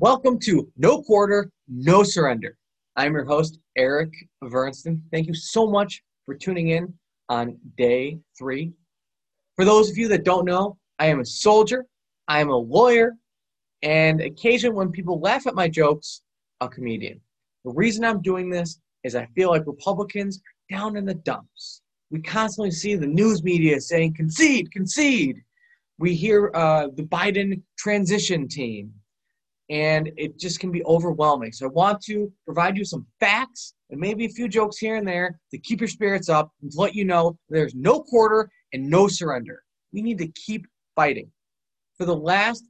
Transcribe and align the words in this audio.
Welcome 0.00 0.38
to 0.44 0.70
No 0.76 1.02
Quarter, 1.02 1.50
No 1.66 2.04
Surrender. 2.04 2.56
I'm 2.94 3.14
your 3.14 3.24
host, 3.24 3.58
Eric 3.76 4.12
Vernston. 4.44 5.02
Thank 5.10 5.26
you 5.26 5.34
so 5.34 5.66
much 5.66 6.04
for 6.24 6.36
tuning 6.36 6.68
in 6.68 6.94
on 7.28 7.58
day 7.76 8.20
three. 8.38 8.70
For 9.56 9.64
those 9.64 9.90
of 9.90 9.98
you 9.98 10.06
that 10.06 10.24
don't 10.24 10.44
know, 10.44 10.78
I 11.00 11.06
am 11.06 11.18
a 11.18 11.24
soldier, 11.24 11.84
I 12.28 12.38
am 12.38 12.48
a 12.48 12.56
lawyer, 12.56 13.16
and 13.82 14.20
occasionally 14.20 14.76
when 14.76 14.92
people 14.92 15.18
laugh 15.18 15.48
at 15.48 15.56
my 15.56 15.68
jokes, 15.68 16.22
a 16.60 16.68
comedian. 16.68 17.20
The 17.64 17.72
reason 17.72 18.04
I'm 18.04 18.22
doing 18.22 18.50
this 18.50 18.80
is 19.02 19.16
I 19.16 19.26
feel 19.34 19.50
like 19.50 19.66
Republicans 19.66 20.38
are 20.38 20.76
down 20.76 20.96
in 20.96 21.06
the 21.06 21.14
dumps. 21.14 21.82
We 22.12 22.22
constantly 22.22 22.70
see 22.70 22.94
the 22.94 23.08
news 23.08 23.42
media 23.42 23.80
saying, 23.80 24.14
concede, 24.14 24.70
concede. 24.70 25.42
We 25.98 26.14
hear 26.14 26.52
uh, 26.54 26.86
the 26.94 27.02
Biden 27.02 27.62
transition 27.76 28.46
team, 28.46 28.94
and 29.70 30.10
it 30.16 30.38
just 30.38 30.60
can 30.60 30.70
be 30.70 30.84
overwhelming. 30.84 31.52
So 31.52 31.66
I 31.66 31.70
want 31.70 32.00
to 32.02 32.32
provide 32.44 32.76
you 32.76 32.84
some 32.84 33.06
facts 33.20 33.74
and 33.90 34.00
maybe 34.00 34.24
a 34.24 34.30
few 34.30 34.48
jokes 34.48 34.78
here 34.78 34.96
and 34.96 35.06
there 35.06 35.38
to 35.50 35.58
keep 35.58 35.80
your 35.80 35.88
spirits 35.88 36.28
up 36.28 36.50
and 36.62 36.70
to 36.72 36.80
let 36.80 36.94
you 36.94 37.04
know 37.04 37.38
there's 37.48 37.74
no 37.74 38.00
quarter 38.00 38.50
and 38.72 38.88
no 38.88 39.08
surrender. 39.08 39.62
We 39.92 40.02
need 40.02 40.18
to 40.18 40.28
keep 40.28 40.66
fighting. 40.96 41.30
For 41.96 42.06
the 42.06 42.16
last 42.16 42.64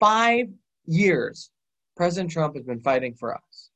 five 0.00 0.46
years, 0.86 1.50
President 1.96 2.30
Trump 2.30 2.56
has 2.56 2.64
been 2.64 2.80
fighting 2.80 3.14
for 3.14 3.34
us. 3.34 3.70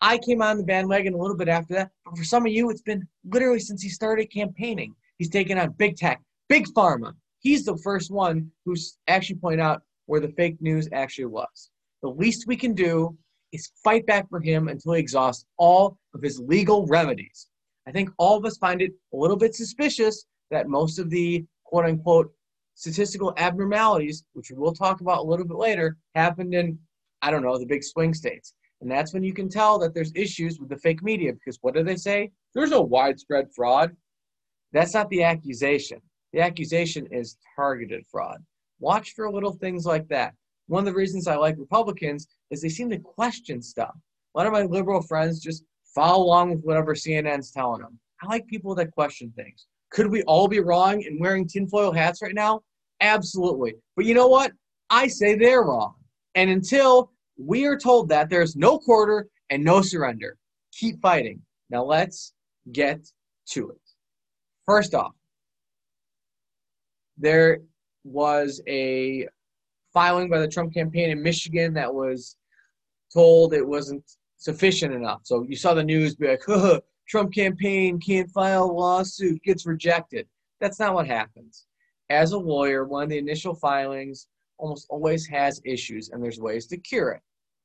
I 0.00 0.18
came 0.18 0.42
on 0.42 0.58
the 0.58 0.64
bandwagon 0.64 1.14
a 1.14 1.18
little 1.18 1.36
bit 1.36 1.48
after 1.48 1.74
that, 1.74 1.90
but 2.04 2.18
for 2.18 2.24
some 2.24 2.44
of 2.44 2.52
you, 2.52 2.70
it's 2.70 2.82
been 2.82 3.06
literally 3.24 3.60
since 3.60 3.82
he 3.82 3.88
started 3.88 4.26
campaigning. 4.26 4.94
He's 5.18 5.30
taken 5.30 5.58
on 5.58 5.70
big 5.78 5.96
tech, 5.96 6.20
big 6.48 6.66
pharma. 6.74 7.12
He's 7.38 7.64
the 7.64 7.76
first 7.78 8.10
one 8.10 8.50
who's 8.64 8.98
actually 9.06 9.36
pointed 9.36 9.60
out 9.60 9.82
where 10.12 10.20
the 10.20 10.28
fake 10.28 10.60
news 10.60 10.90
actually 10.92 11.24
was. 11.24 11.70
The 12.02 12.10
least 12.10 12.46
we 12.46 12.54
can 12.54 12.74
do 12.74 13.16
is 13.50 13.72
fight 13.82 14.04
back 14.04 14.28
for 14.28 14.40
him 14.40 14.68
until 14.68 14.92
he 14.92 15.00
exhausts 15.00 15.46
all 15.56 15.96
of 16.14 16.20
his 16.20 16.38
legal 16.38 16.86
remedies. 16.86 17.48
I 17.88 17.92
think 17.92 18.10
all 18.18 18.36
of 18.36 18.44
us 18.44 18.58
find 18.58 18.82
it 18.82 18.92
a 19.14 19.16
little 19.16 19.38
bit 19.38 19.54
suspicious 19.54 20.26
that 20.50 20.68
most 20.68 20.98
of 20.98 21.08
the 21.08 21.46
quote 21.64 21.86
unquote 21.86 22.30
statistical 22.74 23.32
abnormalities, 23.38 24.22
which 24.34 24.50
we 24.50 24.58
will 24.58 24.74
talk 24.74 25.00
about 25.00 25.20
a 25.20 25.22
little 25.22 25.46
bit 25.46 25.56
later, 25.56 25.96
happened 26.14 26.52
in, 26.52 26.78
I 27.22 27.30
don't 27.30 27.42
know, 27.42 27.58
the 27.58 27.64
big 27.64 27.82
swing 27.82 28.12
states. 28.12 28.52
And 28.82 28.90
that's 28.90 29.14
when 29.14 29.24
you 29.24 29.32
can 29.32 29.48
tell 29.48 29.78
that 29.78 29.94
there's 29.94 30.12
issues 30.14 30.60
with 30.60 30.68
the 30.68 30.76
fake 30.76 31.02
media 31.02 31.32
because 31.32 31.56
what 31.62 31.72
do 31.72 31.82
they 31.82 31.96
say? 31.96 32.32
There's 32.54 32.70
no 32.70 32.82
widespread 32.82 33.46
fraud. 33.56 33.96
That's 34.74 34.92
not 34.92 35.08
the 35.08 35.22
accusation. 35.22 36.02
The 36.34 36.42
accusation 36.42 37.08
is 37.10 37.38
targeted 37.56 38.04
fraud. 38.10 38.44
Watch 38.82 39.14
for 39.14 39.30
little 39.30 39.52
things 39.52 39.86
like 39.86 40.08
that. 40.08 40.34
One 40.66 40.80
of 40.80 40.86
the 40.86 40.98
reasons 40.98 41.28
I 41.28 41.36
like 41.36 41.56
Republicans 41.56 42.26
is 42.50 42.60
they 42.60 42.68
seem 42.68 42.90
to 42.90 42.98
question 42.98 43.62
stuff. 43.62 43.94
A 44.34 44.38
lot 44.38 44.48
of 44.48 44.52
my 44.52 44.62
liberal 44.62 45.00
friends 45.00 45.38
just 45.38 45.62
follow 45.94 46.24
along 46.24 46.50
with 46.50 46.64
whatever 46.64 46.92
CNN's 46.92 47.52
telling 47.52 47.80
them. 47.80 47.96
I 48.20 48.26
like 48.26 48.44
people 48.48 48.74
that 48.74 48.90
question 48.90 49.32
things. 49.36 49.68
Could 49.92 50.08
we 50.08 50.24
all 50.24 50.48
be 50.48 50.58
wrong 50.58 51.04
and 51.04 51.20
wearing 51.20 51.46
tinfoil 51.46 51.92
hats 51.92 52.22
right 52.22 52.34
now? 52.34 52.62
Absolutely. 53.00 53.74
But 53.94 54.04
you 54.04 54.14
know 54.14 54.26
what? 54.26 54.50
I 54.90 55.06
say 55.06 55.36
they're 55.36 55.62
wrong. 55.62 55.94
And 56.34 56.50
until 56.50 57.12
we 57.36 57.66
are 57.66 57.78
told 57.78 58.08
that 58.08 58.30
there's 58.30 58.56
no 58.56 58.80
quarter 58.80 59.28
and 59.50 59.62
no 59.62 59.80
surrender. 59.80 60.36
Keep 60.72 61.00
fighting. 61.00 61.40
Now 61.70 61.84
let's 61.84 62.32
get 62.72 63.06
to 63.50 63.70
it. 63.70 63.80
First 64.66 64.92
off, 64.92 65.12
there 67.16 67.60
was 68.04 68.60
a 68.68 69.28
filing 69.92 70.28
by 70.28 70.38
the 70.38 70.48
Trump 70.48 70.72
campaign 70.72 71.10
in 71.10 71.22
Michigan 71.22 71.74
that 71.74 71.92
was 71.92 72.36
told 73.12 73.52
it 73.52 73.66
wasn't 73.66 74.02
sufficient 74.36 74.94
enough. 74.94 75.20
So 75.24 75.44
you 75.48 75.56
saw 75.56 75.74
the 75.74 75.84
news 75.84 76.14
be 76.14 76.28
like, 76.28 76.42
huh, 76.46 76.80
Trump 77.08 77.32
campaign 77.34 78.00
can't 78.00 78.30
file 78.30 78.74
lawsuit, 78.74 79.42
gets 79.42 79.66
rejected. 79.66 80.26
That's 80.60 80.80
not 80.80 80.94
what 80.94 81.06
happens. 81.06 81.66
As 82.10 82.32
a 82.32 82.38
lawyer, 82.38 82.84
one 82.84 83.04
of 83.04 83.08
the 83.08 83.18
initial 83.18 83.54
filings 83.54 84.28
almost 84.58 84.86
always 84.90 85.26
has 85.26 85.60
issues, 85.64 86.10
and 86.10 86.22
there's 86.22 86.40
ways 86.40 86.66
to 86.68 86.76
cure 86.76 87.10
it. 87.10 87.20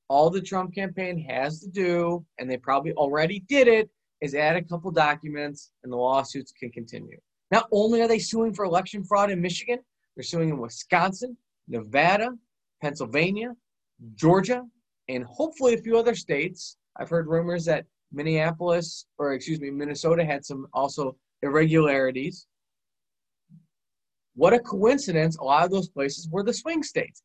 All 0.10 0.30
the 0.30 0.42
Trump 0.42 0.74
campaign 0.74 1.20
has 1.30 1.60
to 1.60 1.68
do, 1.68 2.26
and 2.40 2.50
they 2.50 2.58
probably 2.58 2.94
already 2.94 3.42
did 3.48 3.68
it, 3.68 3.90
is 4.22 4.34
add 4.34 4.56
a 4.56 4.62
couple 4.62 4.90
documents, 4.92 5.72
and 5.84 5.92
the 5.92 5.98
lawsuits 5.98 6.52
can 6.52 6.72
continue. 6.72 7.20
Not 7.52 7.68
only 7.72 8.02
are 8.02 8.08
they 8.08 8.20
suing 8.20 8.54
for 8.54 8.66
election 8.66 9.04
fraud 9.04 9.32
in 9.32 9.42
Michigan, 9.42 9.80
they're 10.18 10.24
suing 10.24 10.50
in 10.50 10.58
Wisconsin, 10.58 11.38
Nevada, 11.68 12.32
Pennsylvania, 12.82 13.56
Georgia, 14.16 14.66
and 15.10 15.24
hopefully 15.24 15.76
a 15.76 15.78
few 15.78 15.96
other 15.96 16.16
states. 16.16 16.78
I've 16.96 17.10
heard 17.10 17.28
rumors 17.28 17.66
that 17.66 17.86
Minneapolis, 18.12 19.06
or 19.20 19.34
excuse 19.34 19.62
me, 19.62 19.70
Minnesota 19.70 20.26
had 20.26 20.44
some 20.44 20.66
also 20.74 21.16
irregularities. 21.44 22.48
What 24.34 24.54
a 24.54 24.60
coincidence, 24.60 25.38
a 25.38 25.44
lot 25.44 25.66
of 25.66 25.72
those 25.72 25.88
places 25.88 26.28
were 26.32 26.44
the 26.44 26.54
swing 26.54 26.82
states. 26.82 27.22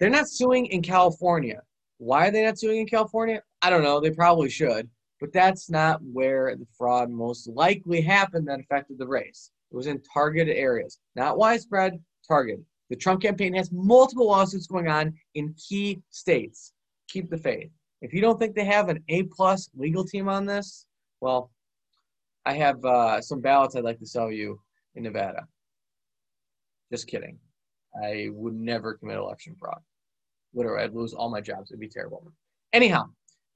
They're 0.00 0.10
not 0.10 0.28
suing 0.28 0.66
in 0.66 0.82
California. 0.82 1.60
Why 1.98 2.26
are 2.26 2.30
they 2.32 2.44
not 2.44 2.58
suing 2.58 2.80
in 2.80 2.86
California? 2.86 3.44
I 3.62 3.70
don't 3.70 3.84
know. 3.84 4.00
They 4.00 4.10
probably 4.10 4.50
should. 4.50 4.90
But 5.20 5.32
that's 5.32 5.70
not 5.70 6.00
where 6.02 6.56
the 6.56 6.66
fraud 6.76 7.10
most 7.10 7.48
likely 7.48 8.00
happened 8.00 8.48
that 8.48 8.58
affected 8.58 8.98
the 8.98 9.06
race. 9.06 9.52
It 9.70 9.76
was 9.76 9.86
in 9.86 10.02
targeted 10.12 10.56
areas, 10.56 10.98
not 11.14 11.38
widespread, 11.38 12.00
targeted. 12.26 12.64
The 12.90 12.96
Trump 12.96 13.22
campaign 13.22 13.54
has 13.54 13.72
multiple 13.72 14.26
lawsuits 14.26 14.66
going 14.66 14.88
on 14.88 15.14
in 15.34 15.54
key 15.54 16.02
states. 16.10 16.72
Keep 17.08 17.30
the 17.30 17.38
faith. 17.38 17.70
If 18.02 18.12
you 18.12 18.20
don't 18.20 18.38
think 18.38 18.54
they 18.54 18.64
have 18.64 18.88
an 18.88 19.02
A 19.08 19.22
plus 19.24 19.70
legal 19.74 20.04
team 20.04 20.28
on 20.28 20.44
this, 20.44 20.86
well, 21.20 21.50
I 22.44 22.52
have 22.54 22.84
uh, 22.84 23.20
some 23.22 23.40
ballots 23.40 23.74
I'd 23.74 23.84
like 23.84 23.98
to 24.00 24.06
sell 24.06 24.30
you 24.30 24.60
in 24.94 25.04
Nevada. 25.04 25.46
Just 26.92 27.06
kidding. 27.06 27.38
I 28.02 28.28
would 28.32 28.54
never 28.54 28.94
commit 28.94 29.16
election 29.16 29.56
fraud. 29.58 29.80
Literally, 30.52 30.84
I'd 30.84 30.94
lose 30.94 31.14
all 31.14 31.30
my 31.30 31.40
jobs. 31.40 31.70
It'd 31.70 31.80
be 31.80 31.88
terrible. 31.88 32.30
Anyhow, 32.72 33.06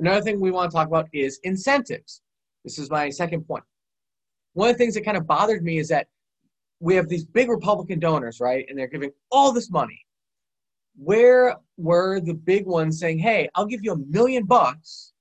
another 0.00 0.22
thing 0.22 0.40
we 0.40 0.50
want 0.50 0.70
to 0.70 0.76
talk 0.76 0.88
about 0.88 1.08
is 1.12 1.38
incentives. 1.42 2.22
This 2.64 2.78
is 2.78 2.90
my 2.90 3.10
second 3.10 3.46
point. 3.46 3.64
One 4.54 4.70
of 4.70 4.74
the 4.74 4.78
things 4.78 4.94
that 4.94 5.04
kind 5.04 5.16
of 5.16 5.26
bothered 5.26 5.62
me 5.62 5.78
is 5.78 5.88
that 5.88 6.08
we 6.80 6.94
have 6.94 7.08
these 7.08 7.24
big 7.24 7.48
Republican 7.48 7.98
donors, 7.98 8.40
right? 8.40 8.64
And 8.68 8.78
they're 8.78 8.86
giving 8.86 9.10
all 9.30 9.52
this 9.52 9.70
money. 9.70 10.00
Where 10.96 11.56
were 11.76 12.20
the 12.20 12.34
big 12.34 12.66
ones 12.66 12.98
saying, 12.98 13.18
hey, 13.18 13.48
I'll 13.54 13.66
give 13.66 13.84
you 13.84 13.92
a 13.92 13.98
million 13.98 14.44
bucks 14.44 15.12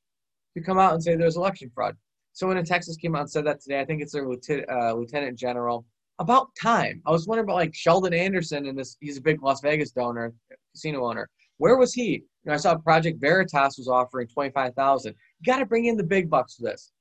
to 0.55 0.63
come 0.63 0.79
out 0.79 0.93
and 0.93 1.03
say 1.03 1.15
there's 1.15 1.37
election 1.37 1.71
fraud? 1.73 1.95
Someone 2.33 2.57
in 2.57 2.65
Texas 2.65 2.97
came 2.97 3.15
out 3.15 3.21
and 3.21 3.31
said 3.31 3.45
that 3.45 3.61
today. 3.61 3.79
I 3.79 3.85
think 3.85 4.01
it's 4.01 4.13
their 4.13 4.27
lieutenant, 4.27 4.69
uh, 4.69 4.93
lieutenant 4.93 5.37
general 5.37 5.85
about 6.19 6.49
time. 6.59 7.01
I 7.05 7.11
was 7.11 7.27
wondering 7.27 7.45
about 7.45 7.55
like 7.55 7.75
Sheldon 7.75 8.13
Adelson 8.13 8.67
and 8.69 8.77
this. 8.77 8.97
He's 8.99 9.17
a 9.17 9.21
big 9.21 9.41
Las 9.41 9.61
Vegas 9.61 9.91
donor, 9.91 10.33
casino 10.73 11.05
owner. 11.05 11.29
Where 11.57 11.77
was 11.77 11.93
he? 11.93 12.11
You 12.11 12.21
know, 12.45 12.53
I 12.53 12.57
saw 12.57 12.75
Project 12.75 13.19
Veritas 13.19 13.77
was 13.77 13.87
offering 13.87 14.27
twenty 14.27 14.51
five 14.51 14.73
thousand. 14.75 15.15
You 15.39 15.51
got 15.51 15.59
to 15.59 15.65
bring 15.65 15.85
in 15.85 15.97
the 15.97 16.03
big 16.03 16.29
bucks 16.29 16.55
for 16.55 16.63
this. 16.63 16.91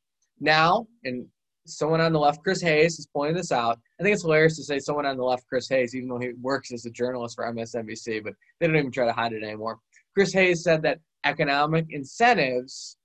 Now, 0.40 0.86
and 1.04 1.26
someone 1.66 2.00
on 2.00 2.12
the 2.12 2.18
left, 2.18 2.42
Chris 2.42 2.60
Hayes, 2.62 2.98
is 2.98 3.06
pointing 3.06 3.36
this 3.36 3.52
out. 3.52 3.78
I 3.98 4.02
think 4.02 4.12
it's 4.12 4.22
hilarious 4.22 4.56
to 4.56 4.64
say 4.64 4.78
someone 4.78 5.06
on 5.06 5.16
the 5.16 5.24
left, 5.24 5.46
Chris 5.48 5.68
Hayes, 5.68 5.94
even 5.94 6.08
though 6.08 6.18
he 6.18 6.32
works 6.40 6.72
as 6.72 6.84
a 6.84 6.90
journalist 6.90 7.36
for 7.36 7.44
MSNBC, 7.44 8.22
but 8.22 8.34
they 8.60 8.66
don't 8.66 8.76
even 8.76 8.90
try 8.90 9.06
to 9.06 9.12
hide 9.12 9.32
it 9.32 9.42
anymore. 9.42 9.78
Chris 10.14 10.32
Hayes 10.34 10.62
said 10.62 10.82
that 10.82 11.00
economic 11.24 11.86
incentives 11.90 12.98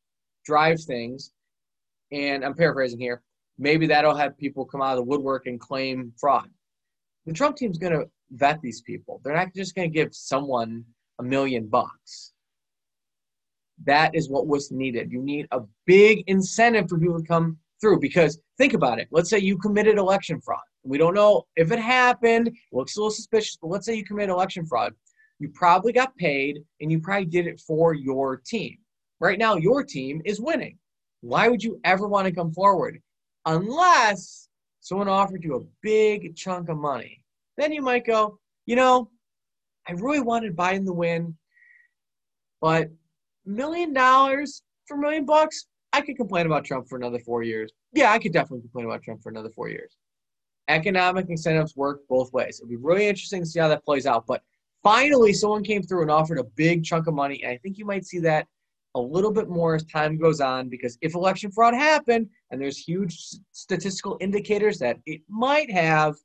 drive 0.46 0.81
things, 0.81 1.31
and 2.12 2.44
I'm 2.44 2.56
paraphrasing 2.56 3.00
here 3.00 3.22
maybe 3.62 3.85
that'll 3.88 4.16
have 4.16 4.38
people 4.38 4.66
come 4.66 4.81
out 4.81 4.94
of 4.94 4.97
the 4.97 5.03
woodwork 5.03 5.46
and 5.46 5.59
claim 5.59 6.12
fraud. 6.19 6.50
The 7.25 7.34
Trump 7.34 7.56
team's 7.56 7.78
going 7.78 7.94
to 7.94 8.09
vet 8.31 8.59
these 8.62 8.81
people. 8.81 9.22
They're 9.23 9.35
not 9.35 9.53
just 9.56 9.75
going 9.75 9.90
to 9.90 9.94
give 9.94 10.13
someone 10.13 10.84
a 11.19 11.23
million 11.23 11.68
bucks. 11.68 12.34
That 13.85 14.16
is 14.16 14.29
what 14.29 14.47
was 14.47 14.72
needed. 14.72 15.11
You 15.11 15.22
need 15.22 15.47
a 15.52 15.61
big 15.85 16.23
incentive 16.28 16.90
for 16.90 16.97
people 16.97 17.20
to 17.20 17.28
come 17.28 17.58
through 17.79 17.99
because 17.99 18.40
think 18.58 18.73
about 18.73 18.99
it. 18.99 19.08
Let's 19.11 19.29
say 19.29 19.38
you 19.38 19.58
committed 19.58 19.97
election 19.97 20.41
fraud. 20.41 20.59
We 20.83 20.97
don't 20.97 21.13
know 21.13 21.45
if 21.55 21.72
it 21.72 21.79
happened. 21.79 22.47
It 22.47 22.55
looks 22.72 22.95
a 22.95 22.99
little 22.99 23.11
suspicious, 23.11 23.57
but 23.61 23.67
let's 23.67 23.85
say 23.85 23.95
you 23.95 24.05
commit 24.05 24.29
election 24.29 24.66
fraud. 24.66 24.93
You 25.39 25.49
probably 25.49 25.93
got 25.93 26.16
paid 26.17 26.59
and 26.79 26.91
you 26.91 26.99
probably 26.99 27.25
did 27.25 27.47
it 27.47 27.59
for 27.59 27.93
your 27.93 28.37
team. 28.37 28.78
Right 29.19 29.39
now, 29.39 29.55
your 29.55 29.83
team 29.83 30.22
is 30.25 30.41
winning. 30.41 30.78
Why 31.22 31.47
would 31.47 31.63
you 31.63 31.79
ever 31.83 32.07
want 32.07 32.28
to 32.28 32.33
come 32.33 32.51
forward? 32.51 32.99
unless 33.45 34.49
someone 34.81 35.07
offered 35.07 35.43
you 35.43 35.55
a 35.55 35.66
big 35.81 36.35
chunk 36.35 36.69
of 36.69 36.78
money. 36.78 37.23
Then 37.57 37.72
you 37.72 37.81
might 37.81 38.05
go, 38.05 38.39
you 38.66 38.75
know, 38.75 39.09
I 39.87 39.93
really 39.93 40.22
wanted 40.22 40.55
Biden 40.55 40.85
to 40.85 40.93
win, 40.93 41.35
but 42.61 42.89
million 43.45 43.93
dollars 43.93 44.63
for 44.87 44.97
a 44.97 44.99
million 44.99 45.25
bucks, 45.25 45.66
I 45.93 46.01
could 46.01 46.16
complain 46.16 46.45
about 46.45 46.66
Trump 46.66 46.87
for 46.87 46.97
another 46.97 47.19
four 47.19 47.43
years. 47.43 47.72
Yeah, 47.93 48.11
I 48.11 48.19
could 48.19 48.33
definitely 48.33 48.61
complain 48.61 48.85
about 48.85 49.03
Trump 49.03 49.22
for 49.22 49.29
another 49.29 49.49
four 49.49 49.69
years. 49.69 49.97
Economic 50.67 51.28
incentives 51.29 51.75
work 51.75 52.02
both 52.08 52.31
ways. 52.34 52.59
It'll 52.59 52.69
be 52.69 52.78
really 52.78 53.08
interesting 53.08 53.41
to 53.41 53.46
see 53.46 53.59
how 53.59 53.67
that 53.67 53.84
plays 53.84 54.05
out. 54.05 54.25
But 54.28 54.41
Finally, 54.84 55.34
someone 55.34 55.63
came 55.63 55.84
through 55.84 56.02
and 56.02 56.11
offered 56.11 56.40
a 56.40 56.43
big 56.43 56.84
chunk 56.84 57.08
of 57.08 57.13
money, 57.13 57.41
and 57.43 57.52
I 57.52 57.58
think 57.58 57.78
you 57.78 57.85
might 57.85 58.05
see 58.05 58.19
that 58.19 58.47
a 58.96 58.99
little 58.99 59.31
bit 59.31 59.47
more 59.47 59.75
as 59.75 59.85
time 59.85 60.17
goes 60.17 60.41
on 60.41 60.67
because 60.67 60.97
if 61.02 61.13
election 61.13 61.52
fraud 61.52 61.73
happened, 61.73 62.28
and 62.49 62.59
there's 62.59 62.78
huge 62.78 63.16
statistical 63.52 64.17
indicators 64.19 64.79
that 64.79 64.97
it 65.05 65.22
might 65.29 65.72
have, 65.72 66.16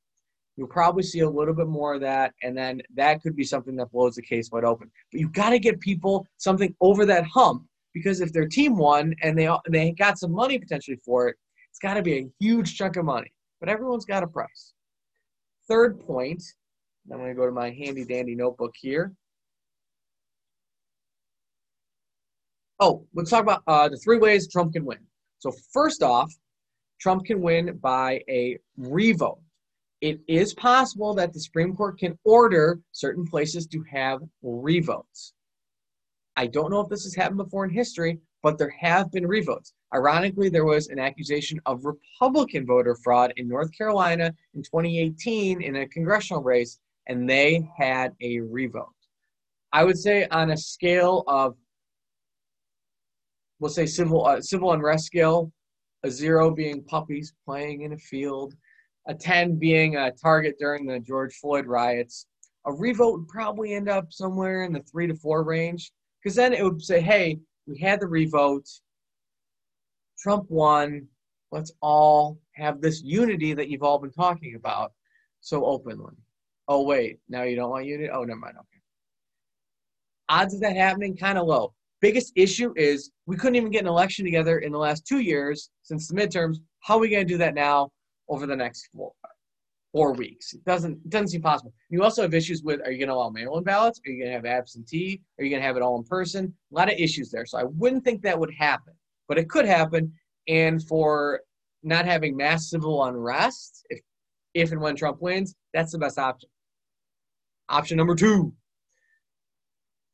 you'll 0.57 0.67
probably 0.69 1.03
see 1.03 1.21
a 1.21 1.29
little 1.29 1.53
bit 1.53 1.67
more 1.69 1.95
of 1.95 2.01
that, 2.01 2.33
and 2.43 2.57
then 2.57 2.81
that 2.95 3.23
could 3.23 3.37
be 3.37 3.45
something 3.45 3.77
that 3.77 3.93
blows 3.93 4.15
the 4.15 4.23
case 4.23 4.51
wide 4.51 4.65
open. 4.65 4.91
But 5.13 5.21
you've 5.21 5.33
got 5.33 5.51
to 5.51 5.59
get 5.59 5.79
people 5.81 6.27
something 6.39 6.75
over 6.81 7.05
that 7.05 7.25
hump 7.27 7.67
because 7.93 8.23
if 8.23 8.33
their 8.33 8.49
team 8.49 8.77
won 8.77 9.15
and 9.23 9.39
they 9.39 9.51
they 9.69 9.93
got 9.93 10.19
some 10.19 10.33
money 10.33 10.59
potentially 10.59 10.99
for 11.05 11.29
it, 11.29 11.37
it's 11.69 11.79
got 11.79 11.95
to 11.95 12.03
be 12.03 12.19
a 12.19 12.29
huge 12.41 12.77
chunk 12.77 12.97
of 12.97 13.05
money. 13.05 13.31
But 13.61 13.69
everyone's 13.69 14.05
got 14.05 14.23
a 14.23 14.27
price. 14.27 14.73
Third 15.69 16.01
point, 16.01 16.43
I'm 17.11 17.19
going 17.19 17.31
to 17.31 17.35
go 17.35 17.47
to 17.47 17.53
my 17.53 17.71
handy 17.71 18.05
dandy 18.05 18.35
notebook 18.35 18.75
here. 18.77 19.13
Oh, 22.79 23.07
let's 23.15 23.31
talk 23.31 23.43
about 23.43 23.63
uh, 23.67 23.89
the 23.89 23.97
three 23.97 24.19
ways 24.19 24.49
Trump 24.49 24.75
can 24.75 24.85
win. 24.85 24.99
So 25.39 25.53
first 25.73 26.03
off, 26.03 26.33
Trump 27.01 27.25
can 27.25 27.41
win 27.41 27.79
by 27.79 28.23
a 28.29 28.59
revote. 28.77 29.41
It 30.03 30.21
is 30.29 30.53
possible 30.55 31.15
that 31.15 31.33
the 31.33 31.41
Supreme 31.41 31.75
Court 31.75 31.99
can 31.99 32.19
order 32.25 32.81
certain 32.93 33.27
places 33.27 33.67
to 33.69 33.83
have 33.91 34.21
revotes. 34.43 35.33
I 36.37 36.47
don't 36.47 36.71
know 36.71 36.81
if 36.81 36.89
this 36.91 37.05
has 37.05 37.15
happened 37.15 37.39
before 37.39 37.65
in 37.65 37.71
history, 37.71 38.19
but 38.47 38.59
there 38.59 38.73
have 38.79 39.11
been 39.11 39.27
revotes. 39.27 39.73
Ironically, 39.93 40.49
there 40.49 40.65
was 40.65 40.87
an 40.87 41.01
accusation 41.01 41.61
of 41.67 41.85
Republican 41.85 42.65
voter 42.65 42.95
fraud 43.03 43.33
in 43.39 43.49
North 43.49 43.77
Carolina 43.77 44.33
in 44.55 44.63
2018 44.63 45.61
in 45.63 45.75
a 45.75 45.89
congressional 45.89 46.45
race, 46.45 46.79
and 47.09 47.29
they 47.29 47.69
had 47.77 48.13
a 48.21 48.39
revote. 48.39 48.95
I 49.73 49.83
would 49.83 49.99
say 49.99 50.29
on 50.29 50.53
a 50.53 50.57
scale 50.57 51.25
of, 51.27 51.57
we'll 53.59 53.69
say 53.69 53.85
civil 53.85 54.25
uh, 54.25 54.41
civil 54.41 54.73
unrest 54.73 55.07
scale, 55.07 55.51
a 56.05 56.11
zero 56.13 56.53
being 56.53 56.85
puppies 56.85 57.35
playing 57.45 57.81
in 57.81 57.95
a 57.95 57.99
field, 57.99 58.55
a 59.09 59.15
10 59.15 59.57
being 59.57 59.97
a 59.97 60.13
target 60.13 60.55
during 60.61 60.87
the 60.87 61.01
George 61.01 61.35
Floyd 61.35 61.67
riots, 61.67 62.27
a 62.65 62.73
revote 62.73 63.19
would 63.19 63.29
probably 63.29 63.75
end 63.75 63.89
up 63.89 64.13
somewhere 64.13 64.63
in 64.63 64.73
the 64.73 64.85
three 64.89 65.09
to 65.09 65.17
four 65.17 65.43
range. 65.43 65.91
Because 66.23 66.37
then 66.37 66.53
it 66.53 66.63
would 66.63 66.81
say, 66.81 67.01
hey, 67.01 67.41
we 67.67 67.79
had 67.79 68.01
the 68.01 68.07
revote, 68.07 68.69
Trump 70.19 70.47
won, 70.51 71.07
let's 71.53 71.73
all 71.83 72.39
have 72.53 72.81
this 72.81 73.03
unity 73.03 73.55
that 73.55 73.69
you've 73.69 73.83
all 73.83 73.99
been 73.99 74.13
talking 74.13 74.55
about 74.55 74.93
so 75.41 75.65
openly. 75.65 76.15
Oh, 76.69 76.83
wait, 76.83 77.19
now 77.29 77.43
you 77.43 77.57
don't 77.57 77.71
want 77.71 77.87
unity? 77.87 78.11
Oh, 78.11 78.25
never 78.25 78.41
mind. 78.41 78.57
Okay. 78.57 78.81
Odds 80.29 80.55
of 80.55 80.61
that 80.61 80.77
happening 80.77 81.17
kind 81.17 81.39
of 81.39 81.47
low. 81.47 81.73
Biggest 82.01 82.33
issue 82.35 82.73
is 82.77 83.11
we 83.27 83.37
couldn't 83.37 83.57
even 83.57 83.71
get 83.71 83.83
an 83.83 83.89
election 83.89 84.25
together 84.25 84.59
in 84.59 84.73
the 84.73 84.79
last 84.79 85.07
two 85.07 85.21
years 85.21 85.71
since 85.83 86.09
the 86.09 86.15
midterms. 86.15 86.57
How 86.81 86.97
are 86.97 87.01
we 87.01 87.09
going 87.09 87.27
to 87.27 87.33
do 87.33 87.39
that 87.39 87.55
now 87.55 87.91
over 88.29 88.47
the 88.47 88.57
next 88.57 88.89
four, 88.95 89.13
four 89.97 90.13
weeks. 90.13 90.53
It 90.53 90.63
doesn't 90.67 90.93
it 90.93 91.09
doesn't 91.09 91.29
seem 91.29 91.41
possible. 91.41 91.73
You 91.89 92.05
also 92.05 92.21
have 92.21 92.35
issues 92.35 92.63
with 92.63 92.81
are 92.83 92.91
you 92.91 92.99
going 92.99 93.09
to 93.09 93.15
allow 93.15 93.31
mail-in 93.31 93.65
ballots? 93.65 93.99
Are 94.05 94.11
you 94.11 94.23
going 94.23 94.31
to 94.31 94.37
have 94.37 94.45
absentee? 94.45 95.23
Are 95.39 95.45
you 95.45 95.49
going 95.49 95.63
to 95.63 95.67
have 95.67 95.79
it 95.79 95.83
all 95.83 95.97
in 95.97 96.05
person? 96.05 96.53
A 96.71 96.75
lot 96.75 96.93
of 96.93 96.99
issues 96.99 97.31
there. 97.31 97.47
So 97.47 97.57
I 97.57 97.65
wouldn't 97.65 98.05
think 98.05 98.21
that 98.21 98.39
would 98.39 98.53
happen, 98.53 98.93
but 99.27 99.39
it 99.39 99.49
could 99.49 99.65
happen. 99.65 100.13
And 100.49 100.87
for 100.87 101.41
not 101.83 102.05
having 102.05 102.37
mass 102.37 102.69
civil 102.69 103.03
unrest, 103.05 103.87
if 103.89 104.01
if 104.53 104.71
and 104.71 104.83
when 104.83 104.97
Trump 104.97 105.23
wins, 105.23 105.55
that's 105.73 105.93
the 105.93 105.99
best 105.99 106.19
option. 106.19 106.51
Option 107.71 107.97
number 107.97 108.15
two. 108.15 108.53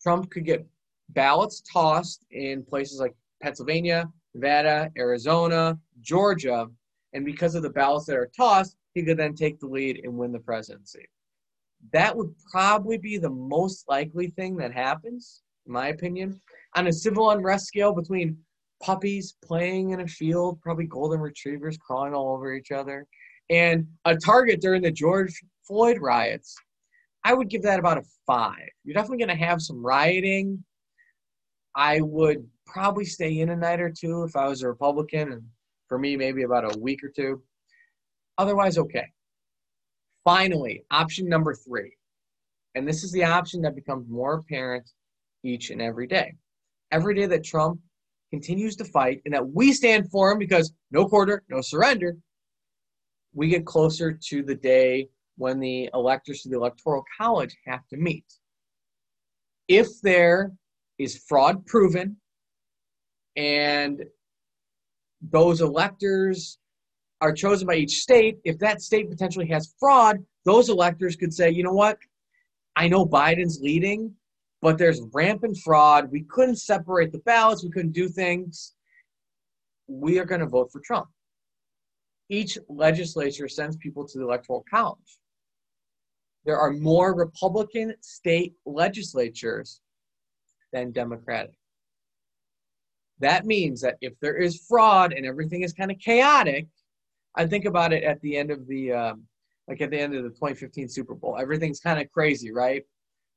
Trump 0.00 0.30
could 0.30 0.44
get 0.44 0.64
ballots 1.08 1.60
tossed 1.60 2.24
in 2.30 2.64
places 2.64 3.00
like 3.00 3.14
Pennsylvania, 3.42 4.08
Nevada, 4.32 4.92
Arizona, 4.96 5.76
Georgia, 6.00 6.68
and 7.12 7.24
because 7.24 7.54
of 7.54 7.62
the 7.62 7.70
ballots 7.70 8.06
that 8.06 8.16
are 8.16 8.30
tossed, 8.36 8.76
he 8.94 9.02
could 9.02 9.16
then 9.16 9.34
take 9.34 9.58
the 9.58 9.66
lead 9.66 10.00
and 10.04 10.16
win 10.16 10.32
the 10.32 10.38
presidency. 10.38 11.06
That 11.92 12.16
would 12.16 12.32
probably 12.50 12.98
be 12.98 13.18
the 13.18 13.30
most 13.30 13.88
likely 13.88 14.28
thing 14.28 14.56
that 14.56 14.72
happens, 14.72 15.42
in 15.66 15.72
my 15.72 15.88
opinion. 15.88 16.40
On 16.76 16.86
a 16.86 16.92
civil 16.92 17.30
unrest 17.30 17.66
scale 17.66 17.92
between 17.92 18.38
puppies 18.82 19.36
playing 19.44 19.90
in 19.90 20.00
a 20.00 20.06
field, 20.06 20.60
probably 20.60 20.86
golden 20.86 21.20
retrievers 21.20 21.78
crawling 21.78 22.14
all 22.14 22.34
over 22.34 22.54
each 22.54 22.70
other, 22.70 23.06
and 23.50 23.86
a 24.04 24.16
target 24.16 24.60
during 24.60 24.82
the 24.82 24.90
George 24.90 25.42
Floyd 25.66 25.98
riots, 26.00 26.56
I 27.24 27.34
would 27.34 27.48
give 27.48 27.62
that 27.62 27.78
about 27.78 27.98
a 27.98 28.02
five. 28.26 28.68
You're 28.84 28.94
definitely 28.94 29.24
going 29.24 29.38
to 29.38 29.44
have 29.44 29.62
some 29.62 29.84
rioting. 29.84 30.64
I 31.76 32.00
would 32.00 32.46
probably 32.66 33.04
stay 33.04 33.40
in 33.40 33.50
a 33.50 33.56
night 33.56 33.80
or 33.80 33.90
two 33.90 34.24
if 34.24 34.36
I 34.36 34.48
was 34.48 34.62
a 34.62 34.68
Republican 34.68 35.32
and 35.32 35.42
for 35.92 35.98
me, 35.98 36.16
maybe 36.16 36.44
about 36.44 36.74
a 36.74 36.78
week 36.78 37.04
or 37.04 37.10
two. 37.14 37.42
Otherwise, 38.38 38.78
okay. 38.78 39.04
Finally, 40.24 40.82
option 40.90 41.28
number 41.28 41.54
three. 41.54 41.92
And 42.74 42.88
this 42.88 43.04
is 43.04 43.12
the 43.12 43.24
option 43.24 43.60
that 43.60 43.74
becomes 43.74 44.08
more 44.08 44.36
apparent 44.36 44.88
each 45.44 45.68
and 45.68 45.82
every 45.82 46.06
day. 46.06 46.32
Every 46.92 47.14
day 47.14 47.26
that 47.26 47.44
Trump 47.44 47.78
continues 48.30 48.74
to 48.76 48.86
fight 48.86 49.20
and 49.26 49.34
that 49.34 49.46
we 49.46 49.74
stand 49.74 50.10
for 50.10 50.32
him 50.32 50.38
because 50.38 50.72
no 50.90 51.06
quarter, 51.06 51.42
no 51.50 51.60
surrender, 51.60 52.16
we 53.34 53.48
get 53.48 53.66
closer 53.66 54.18
to 54.30 54.42
the 54.42 54.54
day 54.54 55.10
when 55.36 55.60
the 55.60 55.90
electors 55.92 56.40
to 56.40 56.48
the 56.48 56.56
Electoral 56.56 57.04
College 57.20 57.54
have 57.66 57.86
to 57.88 57.98
meet. 57.98 58.24
If 59.68 60.00
there 60.00 60.52
is 60.98 61.22
fraud 61.28 61.66
proven 61.66 62.16
and 63.36 64.02
those 65.30 65.60
electors 65.60 66.58
are 67.20 67.32
chosen 67.32 67.66
by 67.66 67.76
each 67.76 68.00
state. 68.00 68.38
If 68.44 68.58
that 68.58 68.82
state 68.82 69.08
potentially 69.08 69.46
has 69.48 69.74
fraud, 69.78 70.18
those 70.44 70.68
electors 70.68 71.16
could 71.16 71.32
say, 71.32 71.50
you 71.50 71.62
know 71.62 71.72
what? 71.72 71.98
I 72.74 72.88
know 72.88 73.06
Biden's 73.06 73.60
leading, 73.60 74.12
but 74.60 74.78
there's 74.78 75.00
rampant 75.12 75.56
fraud. 75.58 76.10
We 76.10 76.22
couldn't 76.22 76.56
separate 76.56 77.12
the 77.12 77.20
ballots, 77.20 77.62
we 77.62 77.70
couldn't 77.70 77.92
do 77.92 78.08
things. 78.08 78.74
We 79.86 80.18
are 80.18 80.24
going 80.24 80.40
to 80.40 80.46
vote 80.46 80.70
for 80.72 80.80
Trump. 80.80 81.08
Each 82.28 82.56
legislature 82.68 83.46
sends 83.46 83.76
people 83.76 84.06
to 84.06 84.18
the 84.18 84.24
Electoral 84.24 84.64
College. 84.70 85.18
There 86.44 86.58
are 86.58 86.72
more 86.72 87.14
Republican 87.14 87.94
state 88.00 88.54
legislatures 88.64 89.80
than 90.72 90.92
Democratic. 90.92 91.52
That 93.22 93.46
means 93.46 93.80
that 93.80 93.96
if 94.00 94.12
there 94.20 94.36
is 94.36 94.64
fraud 94.68 95.12
and 95.12 95.24
everything 95.24 95.62
is 95.62 95.72
kind 95.72 95.90
of 95.90 95.98
chaotic, 95.98 96.66
I 97.36 97.46
think 97.46 97.64
about 97.64 97.92
it 97.92 98.04
at 98.04 98.20
the 98.20 98.36
end 98.36 98.50
of 98.50 98.66
the, 98.66 98.92
um, 98.92 99.22
like 99.68 99.80
at 99.80 99.90
the 99.90 99.98
end 99.98 100.14
of 100.14 100.24
the 100.24 100.30
2015 100.30 100.88
Super 100.88 101.14
Bowl. 101.14 101.38
Everything's 101.40 101.80
kind 101.80 102.00
of 102.00 102.10
crazy, 102.10 102.52
right? 102.52 102.82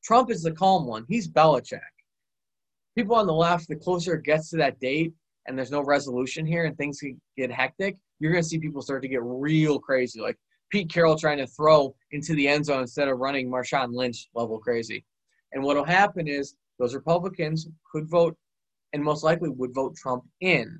Trump 0.03 0.31
is 0.31 0.43
the 0.43 0.51
calm 0.51 0.85
one. 0.85 1.05
He's 1.07 1.29
Belichick. 1.29 1.79
People 2.97 3.15
on 3.15 3.27
the 3.27 3.33
left, 3.33 3.67
the 3.67 3.75
closer 3.75 4.15
it 4.15 4.23
gets 4.23 4.49
to 4.49 4.57
that 4.57 4.79
date 4.79 5.13
and 5.47 5.57
there's 5.57 5.71
no 5.71 5.81
resolution 5.81 6.45
here 6.45 6.65
and 6.65 6.77
things 6.77 7.01
get 7.37 7.51
hectic, 7.51 7.97
you're 8.19 8.31
going 8.31 8.43
to 8.43 8.49
see 8.49 8.59
people 8.59 8.81
start 8.81 9.01
to 9.03 9.07
get 9.07 9.21
real 9.23 9.79
crazy. 9.79 10.19
Like 10.19 10.37
Pete 10.71 10.89
Carroll 10.89 11.17
trying 11.17 11.37
to 11.37 11.47
throw 11.47 11.95
into 12.11 12.33
the 12.33 12.47
end 12.47 12.65
zone 12.65 12.81
instead 12.81 13.07
of 13.07 13.19
running 13.19 13.49
Marshawn 13.49 13.93
Lynch 13.93 14.29
level 14.33 14.57
crazy. 14.57 15.05
And 15.51 15.63
what 15.63 15.77
will 15.77 15.85
happen 15.85 16.27
is 16.27 16.55
those 16.79 16.95
Republicans 16.95 17.67
could 17.91 18.09
vote 18.09 18.35
and 18.95 19.03
most 19.03 19.25
likely 19.25 19.49
would 19.49 19.75
vote 19.75 19.93
Trump 19.97 20.23
in. 20.39 20.79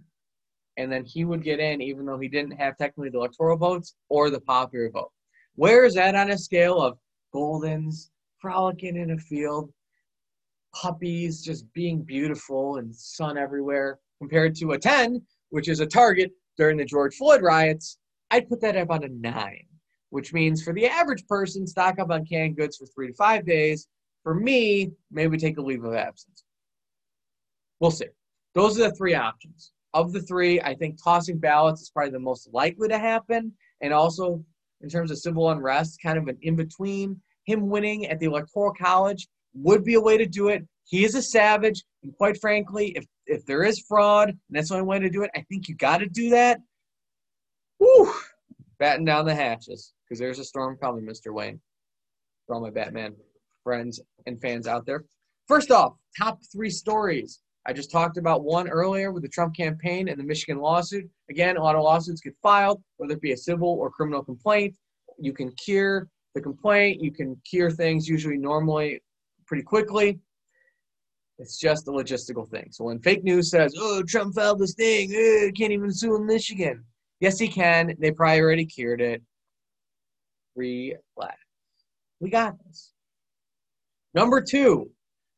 And 0.77 0.89
then 0.89 1.03
he 1.03 1.25
would 1.25 1.43
get 1.43 1.59
in 1.59 1.81
even 1.81 2.05
though 2.05 2.17
he 2.17 2.29
didn't 2.29 2.57
have 2.57 2.77
technically 2.77 3.09
the 3.09 3.17
electoral 3.17 3.57
votes 3.57 3.95
or 4.07 4.29
the 4.29 4.39
popular 4.39 4.89
vote. 4.89 5.11
Where 5.55 5.83
is 5.83 5.95
that 5.95 6.15
on 6.15 6.31
a 6.31 6.37
scale 6.37 6.81
of 6.81 6.97
Goldens 7.33 8.09
frolicking 8.39 8.95
in 8.95 9.11
a 9.11 9.17
field, 9.17 9.69
puppies 10.73 11.43
just 11.43 11.71
being 11.73 12.03
beautiful 12.03 12.77
and 12.77 12.95
sun 12.95 13.37
everywhere, 13.37 13.99
compared 14.19 14.55
to 14.55 14.71
a 14.71 14.79
10, 14.79 15.21
which 15.49 15.67
is 15.67 15.81
a 15.81 15.85
target 15.85 16.31
during 16.57 16.77
the 16.77 16.85
George 16.85 17.15
Floyd 17.15 17.41
riots? 17.41 17.97
I'd 18.31 18.47
put 18.47 18.61
that 18.61 18.77
up 18.77 18.91
on 18.91 19.03
a 19.03 19.09
9, 19.09 19.59
which 20.11 20.31
means 20.31 20.63
for 20.63 20.71
the 20.71 20.85
average 20.85 21.27
person, 21.27 21.67
stock 21.67 21.99
up 21.99 22.11
on 22.11 22.25
canned 22.25 22.55
goods 22.55 22.77
for 22.77 22.85
three 22.85 23.07
to 23.07 23.13
five 23.15 23.45
days. 23.45 23.89
For 24.23 24.33
me, 24.33 24.93
maybe 25.11 25.37
take 25.37 25.57
a 25.57 25.61
leave 25.61 25.83
of 25.83 25.93
absence. 25.93 26.44
We'll 27.79 27.91
see. 27.91 28.07
Those 28.53 28.79
are 28.79 28.89
the 28.89 28.95
three 28.95 29.15
options. 29.15 29.71
Of 29.93 30.11
the 30.11 30.21
three, 30.21 30.59
I 30.61 30.75
think 30.75 31.01
tossing 31.01 31.37
ballots 31.37 31.81
is 31.81 31.89
probably 31.89 32.11
the 32.11 32.19
most 32.19 32.49
likely 32.51 32.87
to 32.89 32.97
happen. 32.97 33.53
And 33.81 33.93
also, 33.93 34.43
in 34.81 34.89
terms 34.89 35.11
of 35.11 35.17
civil 35.17 35.49
unrest, 35.49 35.99
kind 36.01 36.17
of 36.17 36.27
an 36.27 36.37
in 36.41 36.55
between. 36.55 37.19
Him 37.45 37.69
winning 37.69 38.07
at 38.07 38.19
the 38.19 38.25
Electoral 38.25 38.73
College 38.73 39.27
would 39.53 39.83
be 39.83 39.93
a 39.93 40.01
way 40.01 40.17
to 40.17 40.25
do 40.25 40.49
it. 40.49 40.65
He 40.85 41.05
is 41.05 41.15
a 41.15 41.21
savage. 41.21 41.83
And 42.03 42.15
quite 42.17 42.39
frankly, 42.39 42.89
if, 42.95 43.05
if 43.27 43.45
there 43.45 43.63
is 43.63 43.83
fraud 43.87 44.29
and 44.29 44.39
that's 44.49 44.69
the 44.69 44.75
only 44.75 44.87
way 44.87 44.99
to 44.99 45.09
do 45.09 45.23
it, 45.23 45.31
I 45.35 45.41
think 45.41 45.67
you 45.67 45.75
got 45.75 45.99
to 45.99 46.07
do 46.07 46.29
that. 46.31 46.59
Woo! 47.79 48.11
Batten 48.79 49.05
down 49.05 49.25
the 49.25 49.35
hatches 49.35 49.93
because 50.03 50.19
there's 50.19 50.39
a 50.39 50.43
storm 50.43 50.77
coming, 50.81 51.05
Mr. 51.05 51.33
Wayne. 51.33 51.59
For 52.45 52.55
all 52.55 52.61
my 52.61 52.69
Batman 52.69 53.15
friends 53.63 53.99
and 54.27 54.39
fans 54.39 54.67
out 54.67 54.85
there. 54.85 55.03
First 55.47 55.71
off, 55.71 55.95
top 56.17 56.39
three 56.51 56.69
stories. 56.69 57.41
I 57.67 57.73
just 57.73 57.91
talked 57.91 58.17
about 58.17 58.43
one 58.43 58.67
earlier 58.69 59.11
with 59.11 59.23
the 59.23 59.29
Trump 59.29 59.55
campaign 59.55 60.07
and 60.07 60.19
the 60.19 60.23
Michigan 60.23 60.59
lawsuit. 60.59 61.09
Again, 61.29 61.57
a 61.57 61.63
lot 61.63 61.75
of 61.75 61.83
lawsuits 61.83 62.21
get 62.21 62.35
filed, 62.43 62.81
whether 62.97 63.13
it 63.13 63.21
be 63.21 63.31
a 63.31 63.37
civil 63.37 63.69
or 63.69 63.89
criminal 63.89 64.23
complaint. 64.23 64.75
You 65.17 65.33
can 65.33 65.51
cure 65.53 66.07
the 66.35 66.41
complaint, 66.41 67.01
you 67.01 67.11
can 67.11 67.41
cure 67.49 67.71
things 67.71 68.07
usually 68.07 68.37
normally 68.37 69.01
pretty 69.47 69.63
quickly. 69.63 70.19
It's 71.39 71.57
just 71.57 71.87
a 71.87 71.91
logistical 71.91 72.47
thing. 72.47 72.67
So 72.71 72.85
when 72.85 72.99
fake 72.99 73.23
news 73.23 73.49
says, 73.49 73.73
oh, 73.77 74.03
Trump 74.03 74.35
filed 74.35 74.59
this 74.59 74.75
thing, 74.75 75.11
oh, 75.15 75.51
can't 75.57 75.73
even 75.73 75.91
sue 75.91 76.15
in 76.15 76.25
Michigan. 76.25 76.83
Yes, 77.19 77.39
he 77.39 77.47
can. 77.47 77.95
They 77.99 78.11
probably 78.11 78.41
already 78.41 78.65
cured 78.65 79.01
it. 79.01 79.21
Relax. 80.55 81.37
We 82.19 82.29
got 82.29 82.55
this. 82.65 82.93
Number 84.13 84.41
two, 84.41 84.91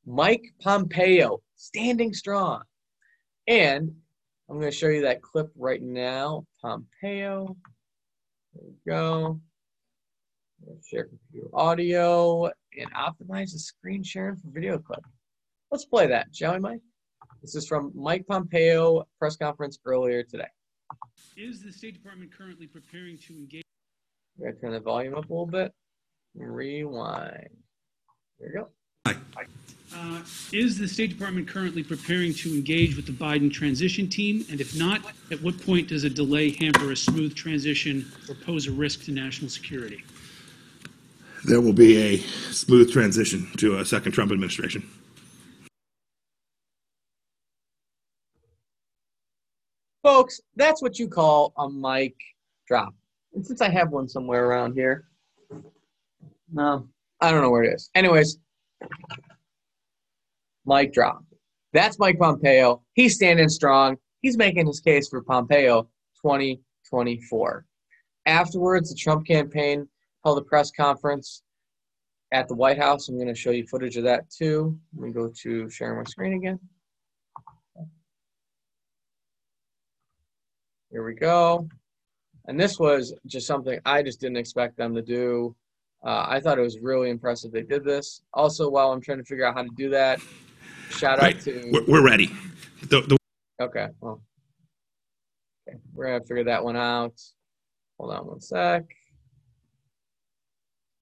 Mike 0.05 0.43
Pompeo 0.61 1.41
standing 1.57 2.13
strong. 2.13 2.61
And 3.47 3.91
I'm 4.49 4.59
going 4.59 4.71
to 4.71 4.77
show 4.77 4.87
you 4.87 5.01
that 5.01 5.21
clip 5.21 5.51
right 5.57 5.81
now. 5.81 6.45
Pompeo. 6.61 7.57
There 8.53 8.63
we 8.63 8.91
go. 8.91 9.41
Share 10.89 11.05
computer 11.05 11.49
audio 11.53 12.45
and 12.45 12.91
optimize 12.93 13.51
the 13.51 13.59
screen 13.59 14.03
sharing 14.03 14.37
for 14.37 14.47
video 14.49 14.79
clip. 14.79 15.01
Let's 15.69 15.85
play 15.85 16.07
that, 16.07 16.27
shall 16.33 16.53
we, 16.53 16.59
Mike? 16.59 16.81
This 17.41 17.55
is 17.55 17.67
from 17.67 17.91
Mike 17.93 18.25
Pompeo 18.27 19.05
press 19.19 19.35
conference 19.35 19.77
earlier 19.85 20.23
today. 20.23 20.47
Is 21.35 21.61
the 21.61 21.71
State 21.71 21.93
Department 21.93 22.31
currently 22.35 22.67
preparing 22.67 23.17
to 23.19 23.33
engage? 23.33 23.63
We 24.37 24.45
gotta 24.45 24.59
turn 24.59 24.71
the 24.71 24.79
volume 24.79 25.13
up 25.13 25.29
a 25.29 25.33
little 25.33 25.45
bit. 25.45 25.71
Rewind. 26.35 27.49
There 28.39 28.49
you 28.49 28.67
go. 29.05 29.13
Uh, 29.95 30.21
is 30.51 30.77
the 30.77 30.87
State 30.87 31.09
Department 31.09 31.47
currently 31.47 31.81
preparing 31.81 32.33
to 32.33 32.53
engage 32.53 32.95
with 32.95 33.05
the 33.05 33.11
Biden 33.11 33.51
transition 33.51 34.09
team? 34.09 34.45
And 34.51 34.59
if 34.59 34.75
not, 34.75 35.01
at 35.31 35.41
what 35.41 35.59
point 35.65 35.87
does 35.87 36.03
a 36.03 36.09
delay 36.09 36.51
hamper 36.51 36.91
a 36.91 36.97
smooth 36.97 37.35
transition 37.35 38.11
or 38.27 38.35
pose 38.35 38.67
a 38.67 38.71
risk 38.71 39.05
to 39.05 39.11
national 39.11 39.49
security? 39.49 40.03
There 41.45 41.61
will 41.61 41.73
be 41.73 41.97
a 41.97 42.17
smooth 42.51 42.91
transition 42.91 43.47
to 43.57 43.77
a 43.77 43.85
second 43.85 44.11
Trump 44.11 44.31
administration. 44.31 44.87
Folks, 50.03 50.41
that's 50.55 50.81
what 50.81 50.99
you 50.99 51.07
call 51.07 51.53
a 51.57 51.69
mic 51.69 52.15
drop. 52.67 52.93
And 53.33 53.45
since 53.45 53.61
I 53.61 53.69
have 53.69 53.91
one 53.91 54.09
somewhere 54.09 54.45
around 54.45 54.73
here, 54.73 55.05
no, 56.51 56.87
I 57.21 57.31
don't 57.31 57.41
know 57.41 57.51
where 57.51 57.63
it 57.63 57.73
is. 57.73 57.89
Anyways, 57.93 58.37
mic 60.67 60.93
drop. 60.93 61.23
That's 61.73 61.99
Mike 61.99 62.19
Pompeo. 62.19 62.81
He's 62.93 63.15
standing 63.15 63.49
strong. 63.49 63.97
He's 64.21 64.37
making 64.37 64.67
his 64.67 64.79
case 64.79 65.07
for 65.07 65.21
Pompeo 65.21 65.83
2024. 66.21 67.65
Afterwards, 68.25 68.89
the 68.89 68.95
Trump 68.95 69.25
campaign 69.25 69.87
held 70.23 70.37
a 70.37 70.41
press 70.41 70.71
conference 70.71 71.43
at 72.33 72.47
the 72.47 72.55
White 72.55 72.77
House. 72.77 73.07
I'm 73.07 73.15
going 73.15 73.27
to 73.27 73.35
show 73.35 73.51
you 73.51 73.65
footage 73.67 73.97
of 73.97 74.03
that 74.03 74.29
too. 74.29 74.77
Let 74.95 75.07
me 75.07 75.13
go 75.13 75.31
to 75.43 75.69
sharing 75.69 75.97
my 75.97 76.03
screen 76.03 76.33
again. 76.33 76.59
Here 80.91 81.05
we 81.05 81.13
go. 81.13 81.67
And 82.47 82.59
this 82.59 82.79
was 82.79 83.13
just 83.25 83.45
something 83.45 83.77
I 83.85 84.01
just 84.01 84.19
didn't 84.21 84.37
expect 84.37 84.77
them 84.77 84.95
to 84.95 85.01
do. 85.01 85.55
Uh, 86.05 86.25
I 86.27 86.39
thought 86.39 86.57
it 86.57 86.61
was 86.61 86.79
really 86.79 87.09
impressive 87.09 87.51
they 87.51 87.63
did 87.63 87.83
this. 87.83 88.21
Also, 88.33 88.69
while 88.69 88.91
I'm 88.91 89.01
trying 89.01 89.17
to 89.17 89.23
figure 89.25 89.45
out 89.45 89.55
how 89.55 89.63
to 89.63 89.69
do 89.75 89.89
that, 89.89 90.21
shout 90.89 91.19
Right. 91.19 91.35
out 91.35 91.41
to. 91.43 91.69
We're, 91.71 91.85
we're 91.85 92.05
ready. 92.05 92.31
The, 92.81 93.01
the, 93.01 93.17
Okay, 93.59 93.87
well, 94.01 94.21
okay, 95.67 95.77
we're 95.93 96.05
gonna 96.05 96.23
figure 96.25 96.43
that 96.43 96.63
one 96.63 96.75
out. 96.77 97.19
Hold 97.99 98.13
on 98.13 98.27
one 98.27 98.39
sec. 98.39 98.83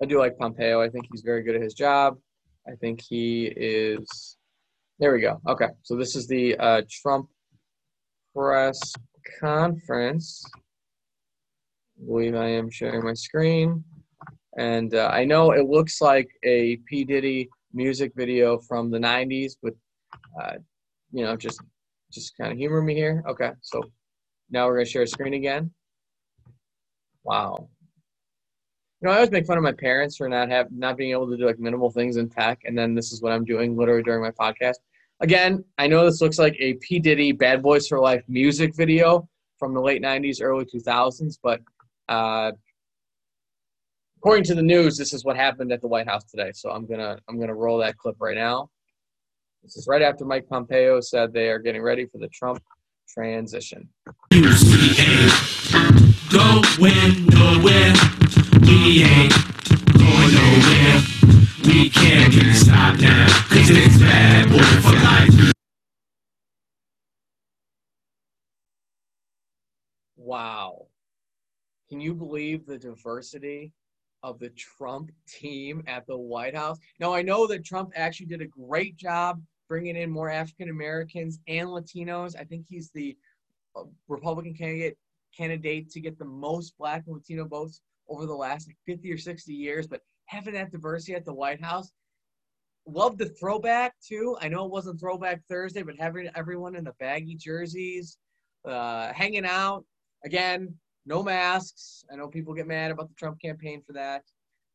I 0.02 0.06
do 0.06 0.20
like 0.20 0.38
Pompeo. 0.38 0.82
I 0.82 0.90
think 0.90 1.06
he's 1.12 1.22
very 1.22 1.44
good 1.44 1.56
at 1.56 1.62
his 1.62 1.74
job. 1.74 2.18
I 2.68 2.72
think 2.76 3.02
he 3.02 3.46
is. 3.56 4.38
There 5.00 5.14
we 5.14 5.20
go. 5.20 5.42
Okay, 5.48 5.68
so 5.84 5.98
this 5.98 6.16
is 6.16 6.28
the 6.28 6.56
uh, 6.58 6.82
Trump 6.90 7.28
press 8.34 8.80
conference. 9.42 10.44
I 12.02 12.06
believe 12.06 12.36
I 12.36 12.48
am 12.48 12.70
sharing 12.70 13.04
my 13.04 13.14
screen, 13.14 13.84
and 14.58 14.94
uh, 14.96 15.10
I 15.14 15.26
know 15.26 15.52
it 15.52 15.68
looks 15.68 16.00
like 16.02 16.30
a 16.44 16.78
P 16.88 17.04
Diddy 17.04 17.50
music 17.76 18.14
video 18.16 18.58
from 18.58 18.90
the 18.90 18.98
'90s, 18.98 19.54
but 19.62 19.74
uh, 20.42 20.54
you 21.12 21.24
know, 21.24 21.36
just 21.36 21.62
just 22.12 22.36
kind 22.38 22.52
of 22.52 22.58
humor 22.58 22.82
me 22.82 22.96
here. 22.96 23.24
Okay, 23.28 23.52
so 23.62 23.84
now 24.50 24.68
we're 24.68 24.76
gonna 24.76 24.86
share 24.86 25.04
a 25.04 25.08
screen 25.08 25.34
again. 25.34 25.72
Wow. 27.24 27.70
You 29.02 29.08
know, 29.08 29.12
I 29.12 29.16
always 29.16 29.32
make 29.32 29.46
fun 29.46 29.58
of 29.58 29.64
my 29.64 29.74
parents 29.74 30.18
for 30.18 30.30
not 30.30 30.50
have 30.50 30.68
not 30.72 30.98
being 30.98 31.12
able 31.12 31.30
to 31.30 31.38
do 31.38 31.46
like 31.46 31.60
minimal 31.60 31.92
things 31.92 32.18
in 32.18 32.30
tech, 32.30 32.62
and 32.64 32.78
then 32.78 32.96
this 32.96 33.12
is 33.12 33.22
what 33.22 33.34
I'm 33.34 33.46
doing 33.46 33.76
literally 33.76 34.04
during 34.04 34.22
my 34.22 34.32
podcast. 34.32 34.76
Again, 35.20 35.64
I 35.78 35.88
know 35.88 36.06
this 36.06 36.22
looks 36.22 36.40
like 36.40 36.56
a 36.60 36.74
P 36.76 37.00
Diddy 37.00 37.32
"Bad 37.32 37.62
Boys 37.62 37.88
for 37.88 38.00
Life" 38.00 38.24
music 38.28 38.76
video 38.76 39.28
from 39.58 39.74
the 39.74 39.82
late 39.82 40.02
'90s, 40.02 40.42
early 40.42 40.66
2000s, 40.66 41.38
but 41.42 41.62
uh, 42.10 42.52
according 44.26 44.44
to 44.44 44.56
the 44.56 44.62
news, 44.64 44.98
this 44.98 45.14
is 45.14 45.24
what 45.24 45.36
happened 45.36 45.72
at 45.72 45.82
the 45.82 45.88
White 45.88 46.08
House 46.08 46.24
today. 46.24 46.50
So 46.52 46.72
I'm 46.72 46.88
gonna 46.88 47.16
I'm 47.30 47.40
gonna 47.40 47.54
roll 47.54 47.78
that 47.78 47.96
clip 47.96 48.16
right 48.18 48.36
now. 48.36 48.72
This 49.62 49.78
is 49.78 49.86
right 49.88 50.02
after 50.02 50.26
Mike 50.26 50.48
Pompeo 50.50 51.00
said 51.00 51.32
they 51.32 51.48
are 51.50 51.60
getting 51.60 51.84
ready 51.84 52.08
for 52.08 52.18
the 52.18 52.28
Trump 52.30 52.60
transition. 53.08 53.88
Win 54.32 54.42
nowhere. 57.28 57.94
We 58.64 59.04
ain't 59.04 59.32
going 59.94 60.34
nowhere. 60.34 61.04
We 61.64 61.92
can't 61.92 62.34
be 62.34 62.52
stopped 62.54 63.02
now. 63.02 63.28
Cause 63.50 63.70
it's 63.70 64.00
bad 64.00 64.50
boy 64.50 64.58
for 64.82 64.96
life. 65.04 65.54
Wow. 70.18 70.88
Can 71.90 72.02
you 72.02 72.16
believe 72.16 72.66
the 72.66 72.80
diversity 72.80 73.72
of 74.26 74.40
the 74.40 74.50
Trump 74.50 75.12
team 75.28 75.84
at 75.86 76.08
the 76.08 76.18
White 76.18 76.56
House? 76.56 76.80
Now, 77.00 77.14
I 77.14 77.22
know 77.22 77.46
that 77.48 77.64
Trump 77.64 77.92
actually 77.96 78.26
did 78.26 78.42
a 78.42 78.48
great 78.48 78.98
job 78.98 79.40
bringing 79.70 79.96
in 79.96 80.10
more 80.10 80.30
African 80.30 80.70
Americans 80.70 81.40
and 81.48 81.70
Latinos. 81.70 82.36
I 82.38 82.44
think 82.44 82.66
he's 82.68 82.90
the 82.90 83.16
uh, 83.76 83.84
Republican 84.08 84.56
candidate 84.56 84.98
candidate 85.38 85.90
to 85.92 86.00
get 86.00 86.18
the 86.18 86.26
most 86.26 86.78
black 86.78 87.04
and 87.06 87.16
Latino 87.16 87.46
votes 87.46 87.82
over 88.08 88.26
the 88.26 88.34
last 88.34 88.70
50 88.86 89.12
or 89.12 89.18
60 89.18 89.54
years, 89.54 89.86
but 89.86 90.02
having 90.26 90.54
that 90.54 90.72
diversity 90.72 91.14
at 91.14 91.26
the 91.26 91.34
White 91.34 91.62
House. 91.62 91.92
Love 92.88 93.18
the 93.18 93.30
throwback 93.30 93.94
too. 94.00 94.38
I 94.42 94.48
know 94.48 94.66
it 94.66 94.72
wasn't 94.72 95.00
Throwback 95.00 95.42
Thursday, 95.50 95.82
but 95.82 95.96
having 96.00 96.30
everyone 96.36 96.76
in 96.76 96.84
the 96.84 96.94
baggy 97.00 97.36
jerseys, 97.36 98.18
uh, 98.64 99.12
hanging 99.12 99.46
out. 99.46 99.84
Again, 100.24 100.76
no 101.06 101.24
masks. 101.24 102.04
I 102.12 102.16
know 102.16 102.28
people 102.28 102.54
get 102.54 102.68
mad 102.68 102.92
about 102.92 103.10
the 103.10 103.16
Trump 103.16 103.40
campaign 103.42 103.82
for 103.86 103.94
that. 103.94 104.24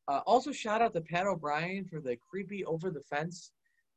Uh, 0.09 0.21
also, 0.27 0.53
shout 0.53 0.83
out 0.83 0.93
to 0.95 1.01
Pat 1.01 1.27
O'Brien 1.27 1.85
for 1.85 2.01
the 2.01 2.17
creepy 2.29 2.65
over 2.65 2.91
the 2.91 3.03
fence 3.03 3.53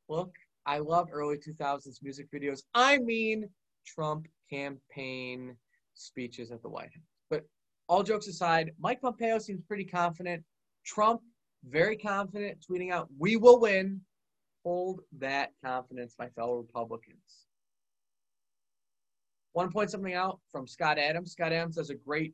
look. 0.09 0.31
I 0.65 0.77
love 0.79 1.09
early 1.11 1.37
2000s 1.37 2.01
music 2.01 2.27
videos. 2.31 2.61
I 2.73 2.99
mean, 2.99 3.49
Trump 3.85 4.27
campaign 4.49 5.55
speeches 5.93 6.51
at 6.51 6.61
the 6.61 6.69
White 6.69 6.93
House. 6.93 7.03
But 7.29 7.45
all 7.87 8.03
jokes 8.03 8.27
aside, 8.27 8.71
Mike 8.79 9.01
Pompeo 9.01 9.39
seems 9.39 9.61
pretty 9.67 9.85
confident. 9.85 10.43
Trump, 10.85 11.21
very 11.65 11.97
confident, 11.97 12.63
tweeting 12.69 12.91
out, 12.91 13.07
We 13.17 13.35
will 13.35 13.59
win. 13.59 14.01
Hold 14.63 15.01
that 15.19 15.51
confidence, 15.63 16.15
my 16.17 16.29
fellow 16.29 16.55
Republicans. 16.55 17.47
Want 19.53 19.69
to 19.69 19.73
point 19.73 19.91
something 19.91 20.15
out 20.15 20.39
from 20.51 20.65
Scott 20.65 20.97
Adams. 20.97 21.33
Scott 21.33 21.53
Adams 21.53 21.75
does 21.75 21.91
a 21.91 21.95
great 21.95 22.33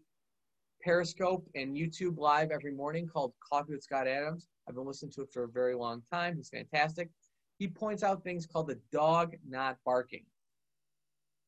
Periscope 0.82 1.46
and 1.54 1.76
YouTube 1.76 2.18
live 2.18 2.52
every 2.52 2.72
morning 2.72 3.08
called 3.08 3.34
Coffee 3.52 3.74
with 3.74 3.84
Scott 3.84 4.08
Adams. 4.08 4.48
I've 4.68 4.76
been 4.76 4.86
listening 4.86 5.12
to 5.14 5.24
it 5.24 5.34
for 5.34 5.44
a 5.44 5.50
very 5.50 5.76
long 5.76 6.02
time. 6.12 6.38
He's 6.38 6.48
fantastic. 6.48 7.10
He 7.58 7.68
points 7.68 8.04
out 8.04 8.24
things 8.24 8.46
called 8.46 8.68
the 8.68 8.80
dog 8.94 9.36
not 9.46 9.78
barking. 9.86 10.24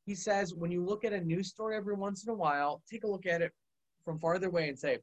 He 0.05 0.13
says 0.13 0.53
when 0.53 0.71
you 0.71 0.83
look 0.83 1.05
at 1.05 1.13
a 1.13 1.21
news 1.21 1.47
story 1.47 1.77
every 1.77 1.95
once 1.95 2.25
in 2.25 2.31
a 2.31 2.35
while, 2.35 2.81
take 2.89 3.05
a 3.05 3.07
look 3.07 3.25
at 3.25 3.41
it 3.41 3.53
from 4.03 4.19
farther 4.19 4.47
away 4.47 4.67
and 4.67 4.77
say, 4.77 4.97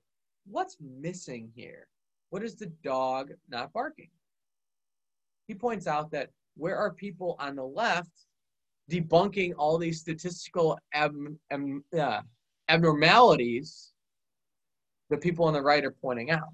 what's 0.47 0.77
missing 0.81 1.51
here? 1.55 1.87
What 2.29 2.43
is 2.43 2.57
the 2.57 2.71
dog 2.85 3.31
not 3.49 3.73
barking? 3.73 4.11
He 5.47 5.55
points 5.55 5.87
out 5.87 6.11
that 6.11 6.29
where 6.59 6.77
are 6.77 6.93
people 6.93 7.37
on 7.39 7.57
the 7.57 7.65
left 7.65 8.11
debunking 8.91 9.53
all 9.57 9.79
these 9.79 10.01
statistical 10.01 10.79
ab- 10.93 11.37
ab- 11.51 11.83
uh, 11.99 12.21
abnormalities 12.69 13.93
the 15.11 15.17
people 15.17 15.45
on 15.45 15.55
the 15.55 15.63
right 15.63 15.85
are 15.85 15.91
pointing 15.91 16.31
out. 16.31 16.49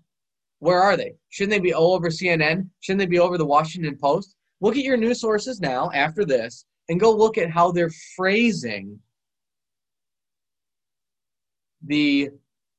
Where 0.61 0.81
are 0.81 0.97
they? 0.97 1.14
Shouldn't 1.31 1.50
they 1.50 1.59
be 1.59 1.75
all 1.75 1.95
over 1.95 2.09
CNN? 2.09 2.69
Shouldn't 2.81 3.00
they 3.00 3.07
be 3.07 3.19
over 3.19 3.37
the 3.37 3.45
Washington 3.45 3.97
Post? 3.97 4.37
Look 4.61 4.76
at 4.76 4.85
your 4.85 4.97
news 4.97 5.21
sources 5.21 5.61
now 5.61 5.91
after 5.93 6.25
this 6.25 6.64
and 6.88 7.00
go 7.00 7.11
look 7.11 7.37
at 7.37 7.50
how 7.50 7.73
they're 7.73 7.91
phrasing 8.17 8.99
the 11.85 12.31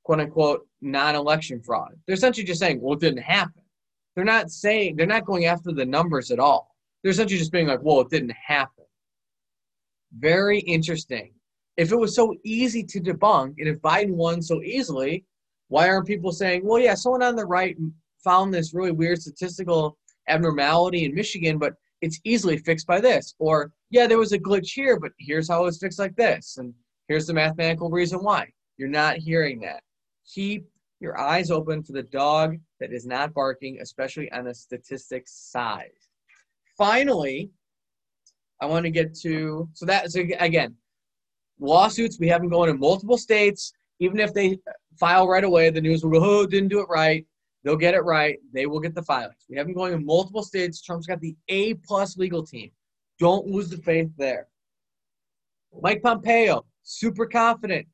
quote 0.03 0.19
unquote 0.19 0.67
non 0.81 1.15
election 1.15 1.61
fraud. 1.61 1.93
They're 2.05 2.15
essentially 2.15 2.45
just 2.45 2.59
saying, 2.59 2.81
well, 2.81 2.93
it 2.93 3.01
didn't 3.01 3.21
happen. 3.21 3.61
They're 4.15 4.23
not 4.23 4.49
saying, 4.49 4.95
they're 4.95 5.05
not 5.05 5.25
going 5.25 5.45
after 5.45 5.71
the 5.71 5.85
numbers 5.85 6.31
at 6.31 6.39
all. 6.39 6.75
They're 7.03 7.11
essentially 7.11 7.37
just 7.37 7.51
being 7.51 7.67
like, 7.67 7.83
well, 7.83 8.01
it 8.01 8.09
didn't 8.09 8.31
happen. 8.31 8.84
Very 10.17 10.59
interesting. 10.59 11.33
If 11.77 11.91
it 11.91 11.97
was 11.97 12.15
so 12.15 12.35
easy 12.43 12.83
to 12.83 13.01
debunk, 13.01 13.55
and 13.57 13.67
if 13.67 13.79
Biden 13.79 14.11
won 14.11 14.41
so 14.41 14.61
easily, 14.61 15.25
why 15.67 15.89
aren't 15.89 16.07
people 16.07 16.31
saying, 16.31 16.61
well, 16.63 16.79
yeah, 16.79 16.95
someone 16.95 17.23
on 17.23 17.35
the 17.35 17.45
right 17.45 17.75
found 18.23 18.53
this 18.53 18.73
really 18.73 18.91
weird 18.91 19.21
statistical 19.21 19.97
abnormality 20.29 21.05
in 21.05 21.13
Michigan, 21.13 21.57
but 21.57 21.73
it's 22.01 22.19
easily 22.23 22.57
fixed 22.57 22.87
by 22.87 23.01
this? 23.01 23.35
Or, 23.39 23.73
yeah, 23.89 24.07
there 24.07 24.17
was 24.17 24.31
a 24.31 24.39
glitch 24.39 24.71
here, 24.73 24.99
but 24.99 25.11
here's 25.19 25.49
how 25.49 25.63
it 25.63 25.65
was 25.65 25.79
fixed 25.79 25.99
like 25.99 26.15
this. 26.15 26.57
And 26.57 26.73
here's 27.07 27.27
the 27.27 27.33
mathematical 27.33 27.89
reason 27.89 28.19
why. 28.23 28.47
You're 28.77 28.87
not 28.89 29.17
hearing 29.17 29.59
that. 29.61 29.83
Keep 30.33 30.65
your 30.99 31.19
eyes 31.19 31.51
open 31.51 31.83
for 31.83 31.91
the 31.91 32.03
dog 32.03 32.57
that 32.79 32.93
is 32.93 33.05
not 33.05 33.33
barking, 33.33 33.79
especially 33.81 34.31
on 34.31 34.45
the 34.45 34.53
statistics 34.53 35.33
side. 35.33 35.91
Finally, 36.77 37.51
I 38.61 38.65
want 38.65 38.85
to 38.85 38.91
get 38.91 39.13
to 39.19 39.69
so 39.73 39.85
that 39.85 40.11
so 40.11 40.21
again, 40.39 40.75
lawsuits 41.59 42.19
we 42.19 42.27
have 42.27 42.41
them 42.41 42.49
going 42.49 42.69
in 42.69 42.79
multiple 42.79 43.17
states. 43.17 43.73
Even 43.99 44.19
if 44.19 44.33
they 44.33 44.57
file 44.99 45.27
right 45.27 45.43
away, 45.43 45.69
the 45.69 45.81
news 45.81 46.03
will 46.03 46.11
go, 46.11 46.23
"Oh, 46.23 46.45
didn't 46.45 46.69
do 46.69 46.81
it 46.81 46.89
right." 46.89 47.25
They'll 47.63 47.75
get 47.75 47.95
it 47.95 48.01
right. 48.01 48.37
They 48.53 48.67
will 48.67 48.79
get 48.79 48.93
the 48.93 49.01
filings. 49.01 49.43
We 49.49 49.57
have 49.57 49.65
them 49.65 49.73
going 49.73 49.91
in 49.93 50.05
multiple 50.05 50.43
states. 50.43 50.81
Trump's 50.83 51.07
got 51.07 51.19
the 51.19 51.35
A 51.47 51.73
plus 51.73 52.15
legal 52.15 52.45
team. 52.45 52.69
Don't 53.17 53.47
lose 53.47 53.69
the 53.69 53.77
faith 53.77 54.11
there. 54.17 54.47
Mike 55.81 56.03
Pompeo, 56.03 56.63
super 56.83 57.25
confident. 57.25 57.87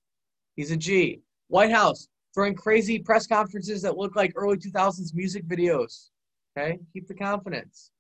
He's 0.57 0.71
a 0.71 0.77
G. 0.77 1.21
White 1.47 1.71
House, 1.71 2.09
throwing 2.33 2.53
crazy 2.53 2.99
press 2.99 3.25
conferences 3.25 3.81
that 3.81 3.97
look 3.97 4.15
like 4.15 4.33
early 4.35 4.57
2000s 4.57 5.13
music 5.13 5.47
videos. 5.47 6.09
Okay, 6.57 6.77
keep 6.91 7.07
the 7.07 7.15
confidence. 7.15 7.91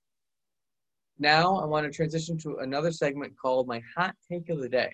Now 1.21 1.57
I 1.57 1.65
want 1.65 1.85
to 1.85 1.95
transition 1.95 2.35
to 2.39 2.57
another 2.57 2.91
segment 2.91 3.37
called 3.39 3.67
my 3.67 3.79
hot 3.95 4.15
take 4.27 4.49
of 4.49 4.59
the 4.59 4.67
day. 4.67 4.91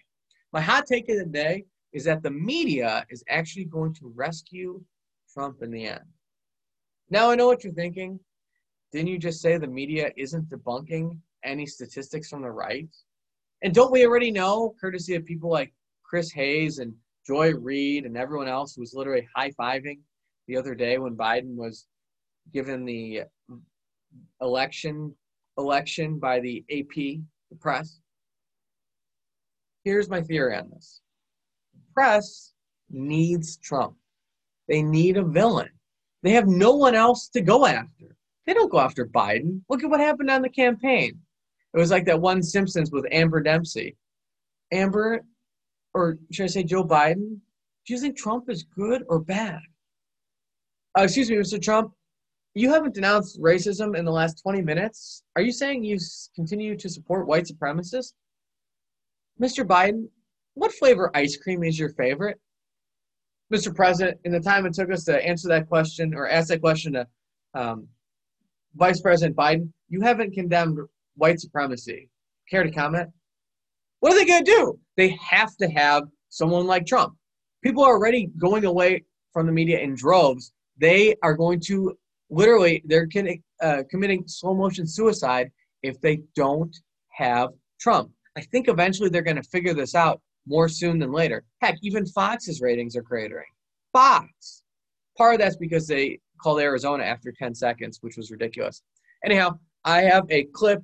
My 0.52 0.60
hot 0.60 0.86
take 0.86 1.08
of 1.08 1.18
the 1.18 1.26
day 1.26 1.64
is 1.94 2.04
that 2.04 2.22
the 2.22 2.30
media 2.30 3.06
is 3.10 3.24
actually 3.30 3.64
going 3.64 3.94
to 3.94 4.12
rescue 4.14 4.84
Trump 5.34 5.62
in 5.62 5.72
the 5.72 5.86
end. 5.86 6.04
Now 7.10 7.32
I 7.32 7.36
know 7.36 7.48
what 7.48 7.64
you're 7.64 7.72
thinking. 7.72 8.20
Didn't 8.92 9.08
you 9.08 9.18
just 9.18 9.40
say 9.40 9.58
the 9.58 9.68
media 9.68 10.12
isn't 10.18 10.50
debunking 10.50 11.18
any 11.46 11.66
statistics 11.66 12.30
from 12.30 12.42
the 12.42 12.52
right? 12.52 12.90
And 13.62 13.74
don't 13.74 13.94
we 13.94 14.06
already 14.06 14.30
know, 14.30 14.76
courtesy 14.82 15.16
of 15.16 15.24
people 15.24 15.50
like 15.50 15.74
Chris 16.04 16.30
Hayes 16.34 16.80
and 16.80 16.94
Joy 17.26 17.54
Reid 17.54 18.06
and 18.06 18.18
everyone 18.18 18.50
else 18.50 18.76
who 18.76 18.82
was 18.82 18.94
literally 18.94 19.26
high 19.34 19.52
fiving 19.52 20.00
the 20.50 20.58
other 20.58 20.76
day 20.76 20.98
when 20.98 21.16
Biden 21.16 21.56
was 21.56 21.88
given 22.52 22.84
the 22.84 23.22
election 24.42 25.16
election 25.58 26.20
by 26.20 26.40
the 26.40 26.64
AP, 26.70 26.96
the 26.96 27.56
press. 27.60 28.00
Here's 29.84 30.10
my 30.10 30.22
theory 30.22 30.56
on 30.56 30.70
this. 30.70 31.02
The 31.74 31.82
press 31.94 32.54
needs 32.90 33.58
Trump. 33.58 33.96
They 34.68 34.82
need 34.82 35.18
a 35.18 35.24
villain. 35.24 35.70
They 36.24 36.32
have 36.32 36.48
no 36.48 36.76
one 36.76 36.96
else 36.96 37.30
to 37.30 37.42
go 37.42 37.66
after. 37.66 38.16
They 38.46 38.54
don't 38.54 38.72
go 38.72 38.80
after 38.80 39.06
Biden. 39.06 39.62
Look 39.70 39.84
at 39.84 39.90
what 39.90 40.00
happened 40.00 40.30
on 40.30 40.42
the 40.42 40.50
campaign. 40.50 41.20
It 41.74 41.80
was 41.80 41.92
like 41.92 42.06
that 42.06 42.20
one 42.20 42.42
Simpsons 42.42 42.92
with 42.92 43.06
Amber 43.12 43.42
Dempsey. 43.42 43.96
Amber, 44.72 45.22
or 45.94 46.18
should 46.32 46.46
I 46.46 46.48
say 46.48 46.64
Joe 46.64 46.84
Biden? 46.84 47.40
Do 47.86 47.94
you 47.94 48.00
think 48.00 48.18
Trump 48.18 48.50
is 48.50 48.64
good 48.64 49.04
or 49.08 49.20
bad? 49.20 49.60
Uh, 50.98 51.04
excuse 51.04 51.30
me, 51.30 51.38
Mr. 51.38 51.62
Trump. 51.62 51.92
You 52.54 52.72
haven't 52.72 52.96
denounced 52.96 53.40
racism 53.40 53.96
in 53.96 54.06
the 54.06 54.12
last 54.12 54.42
20 54.42 54.62
minutes. 54.62 55.24
Are 55.36 55.42
you 55.42 55.52
saying 55.52 55.84
you 55.84 55.98
continue 56.36 56.76
to 56.76 56.90
support 56.90 57.28
white 57.28 57.46
supremacists? 57.46 58.14
Mr. 59.40 59.66
Biden, 59.66 60.08
what 60.56 60.74
flavor 60.74 61.12
ice 61.14 61.38
cream 61.38 61.64
is 61.64 61.78
your 61.78 61.90
favorite? 61.90 62.40
Mr. 63.54 63.74
President, 63.74 64.20
in 64.26 64.32
the 64.32 64.40
time 64.40 64.66
it 64.66 64.74
took 64.74 64.92
us 64.92 65.04
to 65.06 65.24
answer 65.24 65.48
that 65.48 65.70
question 65.70 66.14
or 66.14 66.28
ask 66.28 66.50
that 66.50 66.62
question 66.62 66.94
to 66.94 67.08
um, 67.54 67.88
Vice 68.76 69.02
President 69.02 69.36
Biden, 69.36 69.72
you 69.90 70.02
haven't 70.02 70.34
condemned 70.34 70.80
white 71.16 71.40
supremacy. 71.40 72.10
Care 72.50 72.64
to 72.64 72.72
comment? 72.72 73.10
What 74.00 74.14
are 74.14 74.16
they 74.16 74.26
going 74.26 74.44
to 74.44 74.52
do? 74.52 74.80
They 74.96 75.18
have 75.22 75.56
to 75.58 75.68
have 75.70 76.04
someone 76.30 76.68
like 76.68 76.86
Trump. 76.86 77.16
People 77.64 77.84
are 77.84 77.94
already 77.94 78.30
going 78.38 78.66
away 78.66 79.04
from 79.34 79.46
the 79.46 79.52
media 79.52 79.80
in 79.80 79.96
droves. 79.96 80.54
They 80.78 81.16
are 81.24 81.34
going 81.34 81.60
to 81.62 81.98
literally, 82.30 82.84
they're 82.86 83.08
uh, 83.62 83.84
committing 83.90 84.24
slow 84.28 84.54
motion 84.54 84.88
suicide 84.88 85.52
if 85.84 86.00
they 86.02 86.22
don't 86.36 86.76
have 87.10 87.50
Trump. 87.80 88.12
I 88.38 88.42
think 88.42 88.68
eventually 88.68 89.10
they're 89.10 89.22
going 89.22 89.38
to 89.38 89.44
figure 89.44 89.74
this 89.74 89.96
out 89.96 90.22
more 90.46 90.70
soon 90.70 91.00
than 91.00 91.12
later. 91.12 91.44
Heck, 91.62 91.78
even 91.82 92.06
Fox's 92.06 92.62
ratings 92.62 92.96
are 92.96 93.04
cratering. 93.04 93.50
Fox. 93.94 94.64
Part 95.18 95.36
of 95.36 95.40
that's 95.40 95.58
because 95.58 95.88
they 95.88 96.20
called 96.42 96.60
Arizona 96.60 97.04
after 97.04 97.34
10 97.38 97.56
seconds, 97.56 98.00
which 98.02 98.18
was 98.18 98.32
ridiculous. 98.32 98.82
Anyhow, 99.26 99.58
I 99.84 100.04
have 100.04 100.26
a 100.30 100.44
clip 100.54 100.84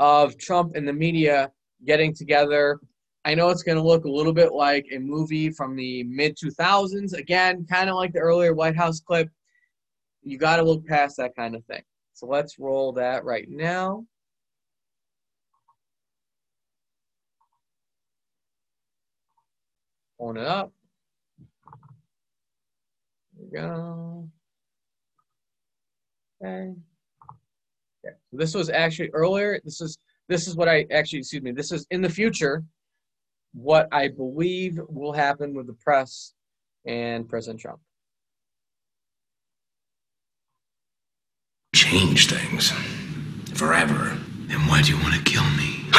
of 0.00 0.36
Trump 0.38 0.74
and 0.74 0.86
the 0.86 0.92
media 0.92 1.50
getting 1.86 2.14
together. 2.14 2.80
I 3.24 3.34
know 3.34 3.50
it's 3.50 3.62
going 3.62 3.78
to 3.78 3.84
look 3.84 4.04
a 4.04 4.10
little 4.10 4.32
bit 4.32 4.52
like 4.52 4.86
a 4.92 4.98
movie 4.98 5.50
from 5.50 5.76
the 5.76 6.02
mid 6.04 6.36
2000s. 6.36 7.12
Again, 7.12 7.66
kind 7.70 7.88
of 7.88 7.96
like 7.96 8.12
the 8.12 8.20
earlier 8.20 8.54
White 8.54 8.76
House 8.76 9.00
clip. 9.00 9.28
You 10.28 10.36
got 10.36 10.56
to 10.56 10.62
look 10.62 10.86
past 10.86 11.16
that 11.16 11.34
kind 11.34 11.54
of 11.54 11.64
thing. 11.64 11.82
So 12.12 12.26
let's 12.26 12.58
roll 12.58 12.92
that 12.92 13.24
right 13.24 13.48
now. 13.48 14.04
Pulling 20.18 20.36
it 20.36 20.46
up. 20.46 20.70
There 23.34 23.46
we 23.46 23.58
go. 23.58 24.28
Okay. 26.44 26.74
okay. 28.04 28.16
So 28.30 28.36
this 28.36 28.54
was 28.54 28.68
actually 28.68 29.10
earlier. 29.10 29.60
This 29.64 29.80
is 29.80 29.96
this 30.28 30.46
is 30.46 30.56
what 30.56 30.68
I 30.68 30.84
actually 30.92 31.20
excuse 31.20 31.42
me. 31.42 31.52
This 31.52 31.72
is 31.72 31.86
in 31.90 32.02
the 32.02 32.10
future. 32.10 32.64
What 33.54 33.88
I 33.92 34.08
believe 34.08 34.78
will 34.90 35.12
happen 35.14 35.54
with 35.54 35.66
the 35.66 35.72
press 35.72 36.34
and 36.84 37.26
President 37.26 37.60
Trump. 37.60 37.80
Change 41.90 42.28
things 42.28 42.70
forever. 43.54 44.14
Then 44.46 44.60
why 44.68 44.82
do 44.82 44.94
you 44.94 45.02
want 45.02 45.14
to 45.14 45.22
kill 45.22 45.42
me? 45.56 45.86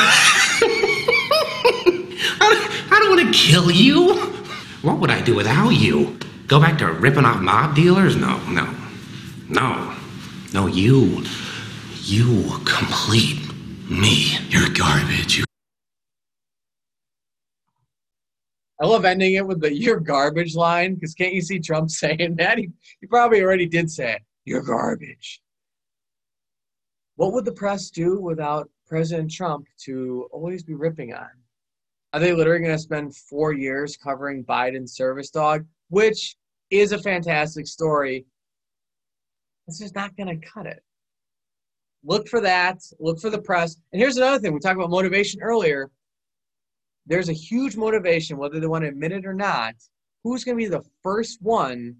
I 2.39 2.99
don't 2.99 3.09
want 3.09 3.25
to 3.25 3.31
kill 3.33 3.71
you. 3.71 4.13
What 4.83 4.99
would 4.99 5.09
I 5.09 5.19
do 5.21 5.33
without 5.33 5.69
you? 5.69 6.19
Go 6.45 6.59
back 6.59 6.77
to 6.77 6.91
ripping 6.91 7.25
off 7.25 7.41
mob 7.41 7.73
dealers? 7.75 8.15
No, 8.15 8.37
no, 8.49 8.71
no, 9.49 9.95
no. 10.53 10.67
You, 10.67 11.23
you 12.03 12.59
complete 12.65 13.39
me. 13.89 14.37
You're 14.49 14.69
garbage. 14.69 15.39
You 15.39 15.45
I 18.79 18.85
love 18.85 19.05
ending 19.05 19.33
it 19.33 19.47
with 19.47 19.59
the 19.59 19.73
"you're 19.73 19.99
garbage" 19.99 20.55
line 20.55 20.93
because 20.93 21.15
can't 21.15 21.33
you 21.33 21.41
see 21.41 21.57
Trump 21.57 21.89
saying 21.89 22.35
that? 22.35 22.59
He, 22.59 22.69
he 23.01 23.07
probably 23.07 23.41
already 23.41 23.65
did 23.65 23.89
say 23.89 24.13
it. 24.13 24.21
You're 24.45 24.61
garbage. 24.61 25.41
What 27.19 27.33
would 27.33 27.43
the 27.43 27.51
press 27.51 27.89
do 27.89 28.17
without 28.17 28.69
President 28.87 29.29
Trump 29.29 29.67
to 29.79 30.29
always 30.31 30.63
be 30.63 30.73
ripping 30.73 31.13
on? 31.13 31.27
Are 32.13 32.19
they 32.21 32.31
literally 32.31 32.61
going 32.61 32.71
to 32.71 32.81
spend 32.81 33.13
four 33.13 33.51
years 33.51 33.97
covering 33.97 34.45
Biden's 34.45 34.93
service 34.93 35.29
dog, 35.29 35.65
which 35.89 36.37
is 36.69 36.93
a 36.93 36.97
fantastic 36.97 37.67
story? 37.67 38.25
It's 39.67 39.79
just 39.79 39.95
not 39.95 40.15
going 40.15 40.29
to 40.29 40.47
cut 40.47 40.65
it. 40.65 40.81
Look 42.05 42.29
for 42.29 42.39
that. 42.39 42.77
Look 43.01 43.19
for 43.19 43.29
the 43.29 43.41
press. 43.41 43.75
And 43.91 44.01
here's 44.01 44.15
another 44.15 44.39
thing 44.39 44.53
we 44.53 44.61
talked 44.61 44.77
about 44.77 44.89
motivation 44.89 45.41
earlier. 45.41 45.91
There's 47.05 47.27
a 47.27 47.33
huge 47.33 47.75
motivation, 47.75 48.37
whether 48.37 48.61
they 48.61 48.67
want 48.67 48.85
to 48.85 48.89
admit 48.89 49.11
it 49.11 49.25
or 49.25 49.33
not. 49.33 49.73
Who's 50.23 50.45
going 50.45 50.57
to 50.57 50.63
be 50.63 50.69
the 50.69 50.85
first 51.03 51.41
one, 51.41 51.97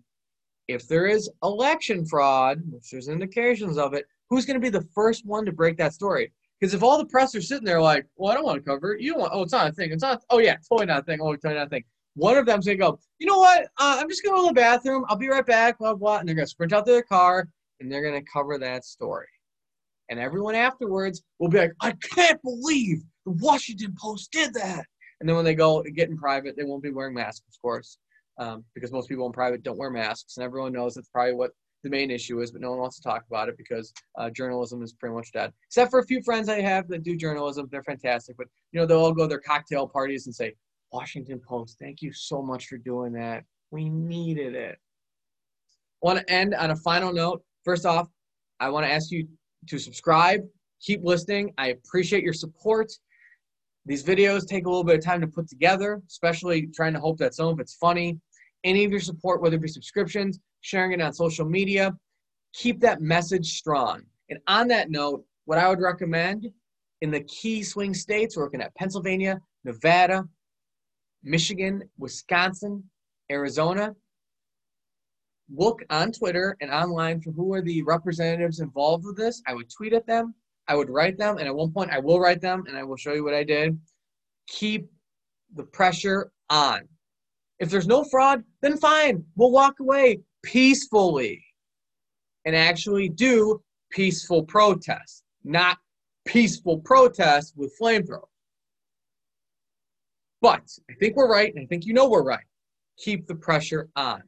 if 0.70 0.88
there 0.88 1.08
is 1.08 1.30
election 1.44 2.06
fraud, 2.06 2.62
which 2.72 2.90
there's 2.90 3.10
indications 3.10 3.78
of 3.78 3.94
it, 3.94 4.06
who's 4.30 4.46
going 4.46 4.60
to 4.60 4.62
be 4.62 4.70
the 4.70 4.88
first 4.94 5.26
one 5.26 5.46
to 5.46 5.52
break 5.52 5.78
that 5.78 5.94
story? 5.94 6.32
Because 6.60 6.74
if 6.74 6.84
all 6.84 6.98
the 6.98 7.06
press 7.06 7.34
are 7.36 7.42
sitting 7.42 7.66
there 7.66 7.82
like, 7.82 8.06
well, 8.18 8.32
I 8.32 8.36
don't 8.36 8.44
want 8.44 8.64
to 8.64 8.70
cover 8.70 8.94
it. 8.94 9.02
You 9.02 9.14
don't 9.14 9.22
want, 9.22 9.32
oh, 9.34 9.44
it's 9.44 9.54
not 9.54 9.70
a 9.70 9.72
thing. 9.72 9.92
It's 9.92 10.04
not, 10.04 10.22
oh, 10.30 10.40
yeah, 10.40 10.58
totally 10.68 10.88
not 10.88 11.00
a 11.00 11.04
thing. 11.04 11.20
Oh, 11.22 11.34
totally 11.34 11.56
not 11.56 11.68
a 11.68 11.70
thing. 11.70 11.84
one 12.16 12.38
of 12.38 12.46
them's 12.46 12.66
gonna 12.66 12.78
go, 12.78 13.00
you 13.18 13.28
know 13.28 13.38
what? 13.38 13.64
Uh, 13.80 13.98
I'm 14.00 14.10
just 14.10 14.24
gonna 14.24 14.36
go 14.36 14.44
to 14.44 14.48
the 14.50 14.54
bathroom. 14.54 15.06
I'll 15.08 15.16
be 15.16 15.30
right 15.30 15.46
back. 15.46 15.80
Blah 15.80 15.96
blah. 15.96 16.18
And 16.18 16.28
they're 16.28 16.36
gonna 16.36 16.48
sprint 16.48 16.74
out 16.74 16.86
to 16.86 16.92
their 16.92 17.04
car 17.04 17.48
and 17.80 17.92
they're 17.92 18.04
gonna 18.04 18.24
cover 18.32 18.58
that 18.58 18.84
story. 18.84 19.28
And 20.10 20.20
everyone 20.20 20.56
afterwards 20.56 21.22
will 21.40 21.50
be 21.50 21.60
like, 21.60 21.72
I 21.82 21.94
can't 22.02 22.42
believe 22.42 23.04
the 23.26 23.32
Washington 23.32 23.96
Post 24.00 24.32
did 24.32 24.54
that. 24.56 24.86
And 25.20 25.30
then 25.30 25.36
when 25.36 25.46
they 25.46 25.56
go 25.56 25.84
get 25.84 26.10
in 26.10 26.18
private, 26.18 26.56
they 26.58 26.64
won't 26.64 26.84
be 26.84 26.92
wearing 26.92 27.14
masks, 27.14 27.46
of 27.48 27.62
course, 27.62 27.98
um, 28.38 28.64
because 28.74 28.92
most 28.92 29.08
people 29.08 29.26
in 29.26 29.32
private 29.32 29.64
don't 29.64 29.78
wear 29.78 29.90
masks, 29.90 30.38
and 30.38 30.44
everyone 30.44 30.72
knows 30.74 30.96
that's 30.96 31.10
probably 31.10 31.34
what 31.34 31.52
the 31.84 31.90
main 31.90 32.12
issue 32.12 32.42
is. 32.42 32.52
But 32.52 32.62
no 32.62 32.72
one 32.72 32.80
wants 32.80 32.98
to 32.98 33.04
talk 33.04 33.26
about 33.30 33.50
it 33.50 33.58
because 33.58 33.94
uh, 34.18 34.30
journalism 34.30 34.82
is 34.82 34.94
pretty 34.94 35.16
much 35.16 35.32
dead. 35.32 35.54
Except 35.68 35.92
for 35.92 36.00
a 36.00 36.06
few 36.06 36.22
friends 36.22 36.50
I 36.50 36.62
have 36.62 36.88
that 36.90 37.04
do 37.04 37.16
journalism, 37.16 37.68
they're 37.72 37.84
fantastic. 37.84 38.38
But 38.38 38.48
you 38.72 38.80
know, 38.80 38.86
they'll 38.86 39.00
all 39.00 39.14
go 39.14 39.24
to 39.24 39.28
their 39.28 39.40
cocktail 39.40 39.88
parties 39.88 40.26
and 40.26 40.36
say, 40.36 40.54
"Washington 40.92 41.40
Post, 41.40 41.78
thank 41.80 42.02
you 42.02 42.12
so 42.14 42.42
much 42.42 42.68
for 42.68 42.78
doing 42.78 43.14
that. 43.14 43.44
We 43.72 43.90
needed 43.90 44.56
it." 44.56 44.78
I 46.02 46.08
want 46.08 46.20
to 46.20 46.34
end 46.34 46.56
on 46.56 46.72
a 46.72 46.76
final 46.78 47.12
note. 47.12 47.44
First 47.66 47.86
off, 47.86 48.08
I 48.60 48.70
want 48.70 48.86
to 48.86 48.92
ask 48.92 49.12
you 49.12 49.28
to 49.68 49.78
subscribe, 49.78 50.42
keep 50.82 51.04
listening. 51.04 51.54
I 51.58 51.68
appreciate 51.68 52.24
your 52.24 52.34
support. 52.34 52.92
These 53.86 54.04
videos 54.04 54.48
take 54.48 54.66
a 54.66 54.70
little 54.70 54.84
bit 54.84 54.98
of 54.98 55.04
time 55.04 55.22
to 55.22 55.28
put 55.28 55.48
together, 55.48 56.02
especially 56.08 56.68
trying 56.76 56.94
to 56.94 57.00
hope 57.00 57.18
that 57.18 57.34
some 57.34 57.48
of 57.48 57.60
it's 57.60 57.76
funny. 57.76 58.20
Any 58.64 58.84
of 58.86 58.92
your 58.92 59.00
support, 59.00 59.42
whether 59.42 59.56
it 59.56 59.62
be 59.62 59.68
subscriptions, 59.68 60.40
sharing 60.62 60.92
it 60.92 61.02
on 61.02 61.14
social 61.14 61.46
media, 61.46 61.96
keep 62.54 62.80
that 62.82 63.02
message 63.02 63.58
strong. 63.58 64.04
And 64.30 64.40
on 64.48 64.68
that 64.70 64.90
note, 64.90 65.24
what 65.46 65.58
I 65.58 65.70
would 65.70 65.82
recommend 65.82 66.48
in 67.02 67.12
the 67.12 67.22
key 67.22 67.64
swing 67.64 67.94
states, 67.94 68.36
we're 68.36 68.44
looking 68.44 68.62
at 68.62 68.76
Pennsylvania, 68.76 69.40
Nevada, 69.64 70.28
Michigan, 71.24 71.84
Wisconsin, 71.98 72.84
Arizona, 73.32 73.96
look 75.52 75.82
on 75.90 76.12
Twitter 76.12 76.56
and 76.62 76.72
online 76.72 77.22
for 77.22 77.32
who 77.32 77.54
are 77.54 77.62
the 77.62 77.82
representatives 77.84 78.60
involved 78.60 79.06
with 79.06 79.18
this. 79.18 79.42
I 79.48 79.54
would 79.54 79.70
tweet 79.70 79.94
at 79.94 80.06
them, 80.06 80.36
I 80.68 80.76
would 80.76 80.90
write 80.90 81.18
them, 81.18 81.38
and 81.38 81.48
at 81.48 81.56
one 81.56 81.72
point 81.72 81.92
I 81.92 82.00
will 82.00 82.20
write 82.20 82.42
them 82.42 82.64
and 82.68 82.78
I 82.78 82.84
will 82.84 82.98
show 82.98 83.14
you 83.14 83.24
what 83.24 83.34
I 83.34 83.44
did. 83.44 83.80
Keep 84.48 84.88
the 85.56 85.64
pressure 85.64 86.32
on. 86.50 86.82
If 87.60 87.70
there's 87.70 87.88
no 87.88 88.04
fraud, 88.04 88.44
then 88.62 88.78
fine. 88.78 89.24
We'll 89.36 89.52
walk 89.52 89.80
away 89.80 90.22
peacefully 90.44 91.44
and 92.46 92.56
actually 92.56 93.10
do 93.10 93.62
peaceful 93.92 94.44
protest, 94.44 95.24
not 95.44 95.78
peaceful 96.26 96.80
protest 96.80 97.54
with 97.56 97.74
flamethrowers. 97.80 98.24
But 100.42 100.62
I 100.90 100.94
think 101.00 101.16
we're 101.16 101.32
right, 101.32 101.54
and 101.54 101.64
I 101.64 101.68
think 101.68 101.86
you 101.86 101.94
know 101.94 102.08
we're 102.08 102.24
right. 102.24 102.46
Keep 102.98 103.28
the 103.28 103.36
pressure 103.36 103.90
on. 103.96 104.22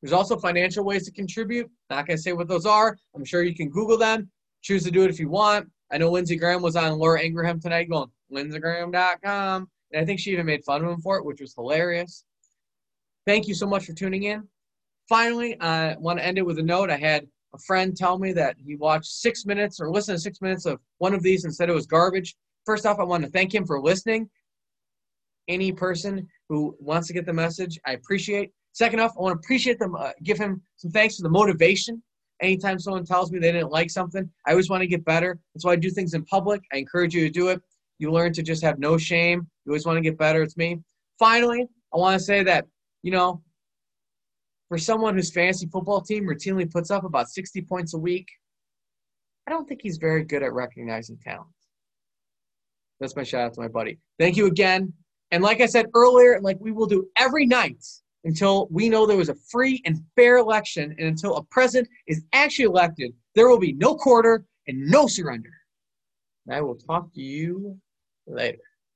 There's 0.00 0.12
also 0.12 0.36
financial 0.36 0.84
ways 0.84 1.04
to 1.06 1.12
contribute. 1.12 1.70
Not 1.90 2.06
going 2.06 2.16
to 2.16 2.22
say 2.22 2.32
what 2.32 2.48
those 2.48 2.66
are. 2.66 2.96
I'm 3.14 3.24
sure 3.24 3.42
you 3.42 3.54
can 3.54 3.68
Google 3.68 3.98
them. 3.98 4.30
Choose 4.62 4.84
to 4.84 4.90
do 4.90 5.02
it 5.02 5.10
if 5.10 5.18
you 5.18 5.28
want. 5.28 5.68
I 5.92 5.98
know 5.98 6.10
Lindsey 6.10 6.36
Graham 6.36 6.62
was 6.62 6.76
on 6.76 6.98
Laura 6.98 7.22
Ingraham 7.22 7.60
tonight 7.60 7.88
going, 7.88 8.10
lindseygraham.com. 8.32 9.68
And 9.92 10.02
I 10.02 10.04
think 10.04 10.20
she 10.20 10.32
even 10.32 10.46
made 10.46 10.64
fun 10.64 10.84
of 10.84 10.90
him 10.90 11.00
for 11.00 11.16
it, 11.16 11.24
which 11.24 11.40
was 11.40 11.54
hilarious. 11.54 12.24
Thank 13.26 13.46
you 13.46 13.54
so 13.54 13.66
much 13.66 13.86
for 13.86 13.92
tuning 13.92 14.24
in. 14.24 14.46
Finally, 15.08 15.60
I 15.60 15.96
want 15.98 16.18
to 16.18 16.24
end 16.24 16.38
it 16.38 16.46
with 16.46 16.58
a 16.58 16.62
note. 16.62 16.90
I 16.90 16.96
had 16.96 17.26
a 17.54 17.58
friend 17.58 17.96
tell 17.96 18.18
me 18.18 18.32
that 18.32 18.56
he 18.58 18.76
watched 18.76 19.10
six 19.10 19.46
minutes 19.46 19.80
or 19.80 19.90
listened 19.90 20.16
to 20.16 20.20
six 20.20 20.40
minutes 20.40 20.66
of 20.66 20.80
one 20.98 21.14
of 21.14 21.22
these 21.22 21.44
and 21.44 21.54
said 21.54 21.68
it 21.68 21.74
was 21.74 21.86
garbage. 21.86 22.34
First 22.64 22.86
off, 22.86 22.98
I 22.98 23.04
want 23.04 23.24
to 23.24 23.30
thank 23.30 23.54
him 23.54 23.64
for 23.64 23.80
listening. 23.80 24.28
Any 25.48 25.70
person 25.70 26.26
who 26.48 26.76
wants 26.80 27.06
to 27.06 27.12
get 27.12 27.24
the 27.24 27.32
message, 27.32 27.78
I 27.86 27.92
appreciate. 27.92 28.50
Second 28.72 29.00
off, 29.00 29.12
I 29.16 29.22
want 29.22 29.40
to 29.40 29.44
appreciate 29.44 29.78
them, 29.78 29.94
uh, 29.94 30.10
give 30.22 30.38
him 30.38 30.60
some 30.76 30.90
thanks 30.90 31.16
for 31.16 31.22
the 31.22 31.30
motivation. 31.30 32.02
Anytime 32.42 32.78
someone 32.78 33.04
tells 33.06 33.32
me 33.32 33.38
they 33.38 33.52
didn't 33.52 33.70
like 33.70 33.90
something, 33.90 34.28
I 34.46 34.50
always 34.50 34.68
want 34.68 34.82
to 34.82 34.86
get 34.86 35.04
better. 35.04 35.38
That's 35.54 35.64
why 35.64 35.72
I 35.72 35.76
do 35.76 35.90
things 35.90 36.12
in 36.12 36.24
public. 36.24 36.60
I 36.72 36.78
encourage 36.78 37.14
you 37.14 37.24
to 37.24 37.30
do 37.30 37.48
it. 37.48 37.62
You 37.98 38.12
learn 38.12 38.32
to 38.34 38.42
just 38.42 38.62
have 38.62 38.78
no 38.78 38.98
shame. 38.98 39.46
You 39.64 39.72
always 39.72 39.86
want 39.86 39.96
to 39.96 40.02
get 40.02 40.18
better. 40.18 40.42
It's 40.42 40.56
me. 40.56 40.80
Finally, 41.18 41.66
I 41.94 41.96
want 41.96 42.18
to 42.18 42.24
say 42.24 42.42
that, 42.42 42.66
you 43.02 43.12
know, 43.12 43.40
for 44.68 44.78
someone 44.78 45.14
whose 45.14 45.30
fantasy 45.30 45.66
football 45.66 46.00
team 46.00 46.24
routinely 46.24 46.70
puts 46.70 46.90
up 46.90 47.04
about 47.04 47.28
60 47.28 47.62
points 47.62 47.94
a 47.94 47.98
week, 47.98 48.28
I 49.46 49.50
don't 49.52 49.68
think 49.68 49.80
he's 49.82 49.98
very 49.98 50.24
good 50.24 50.42
at 50.42 50.52
recognizing 50.52 51.18
talent. 51.18 51.48
That's 53.00 53.14
my 53.14 53.22
shout 53.22 53.42
out 53.42 53.54
to 53.54 53.60
my 53.60 53.68
buddy. 53.68 53.98
Thank 54.18 54.36
you 54.36 54.46
again. 54.46 54.92
And 55.30 55.42
like 55.42 55.60
I 55.60 55.66
said 55.66 55.86
earlier, 55.94 56.40
like 56.40 56.58
we 56.60 56.72
will 56.72 56.86
do 56.86 57.06
every 57.16 57.46
night 57.46 57.84
until 58.24 58.66
we 58.70 58.88
know 58.88 59.06
there 59.06 59.16
was 59.16 59.28
a 59.28 59.36
free 59.50 59.82
and 59.84 60.00
fair 60.16 60.38
election 60.38 60.94
and 60.98 61.08
until 61.08 61.36
a 61.36 61.44
president 61.44 61.88
is 62.08 62.24
actually 62.32 62.64
elected, 62.64 63.12
there 63.34 63.48
will 63.48 63.58
be 63.58 63.72
no 63.74 63.94
quarter 63.94 64.44
and 64.66 64.78
no 64.90 65.06
surrender. 65.06 65.50
And 66.46 66.56
I 66.56 66.60
will 66.60 66.76
talk 66.76 67.12
to 67.14 67.20
you 67.20 67.78
later. 68.26 68.58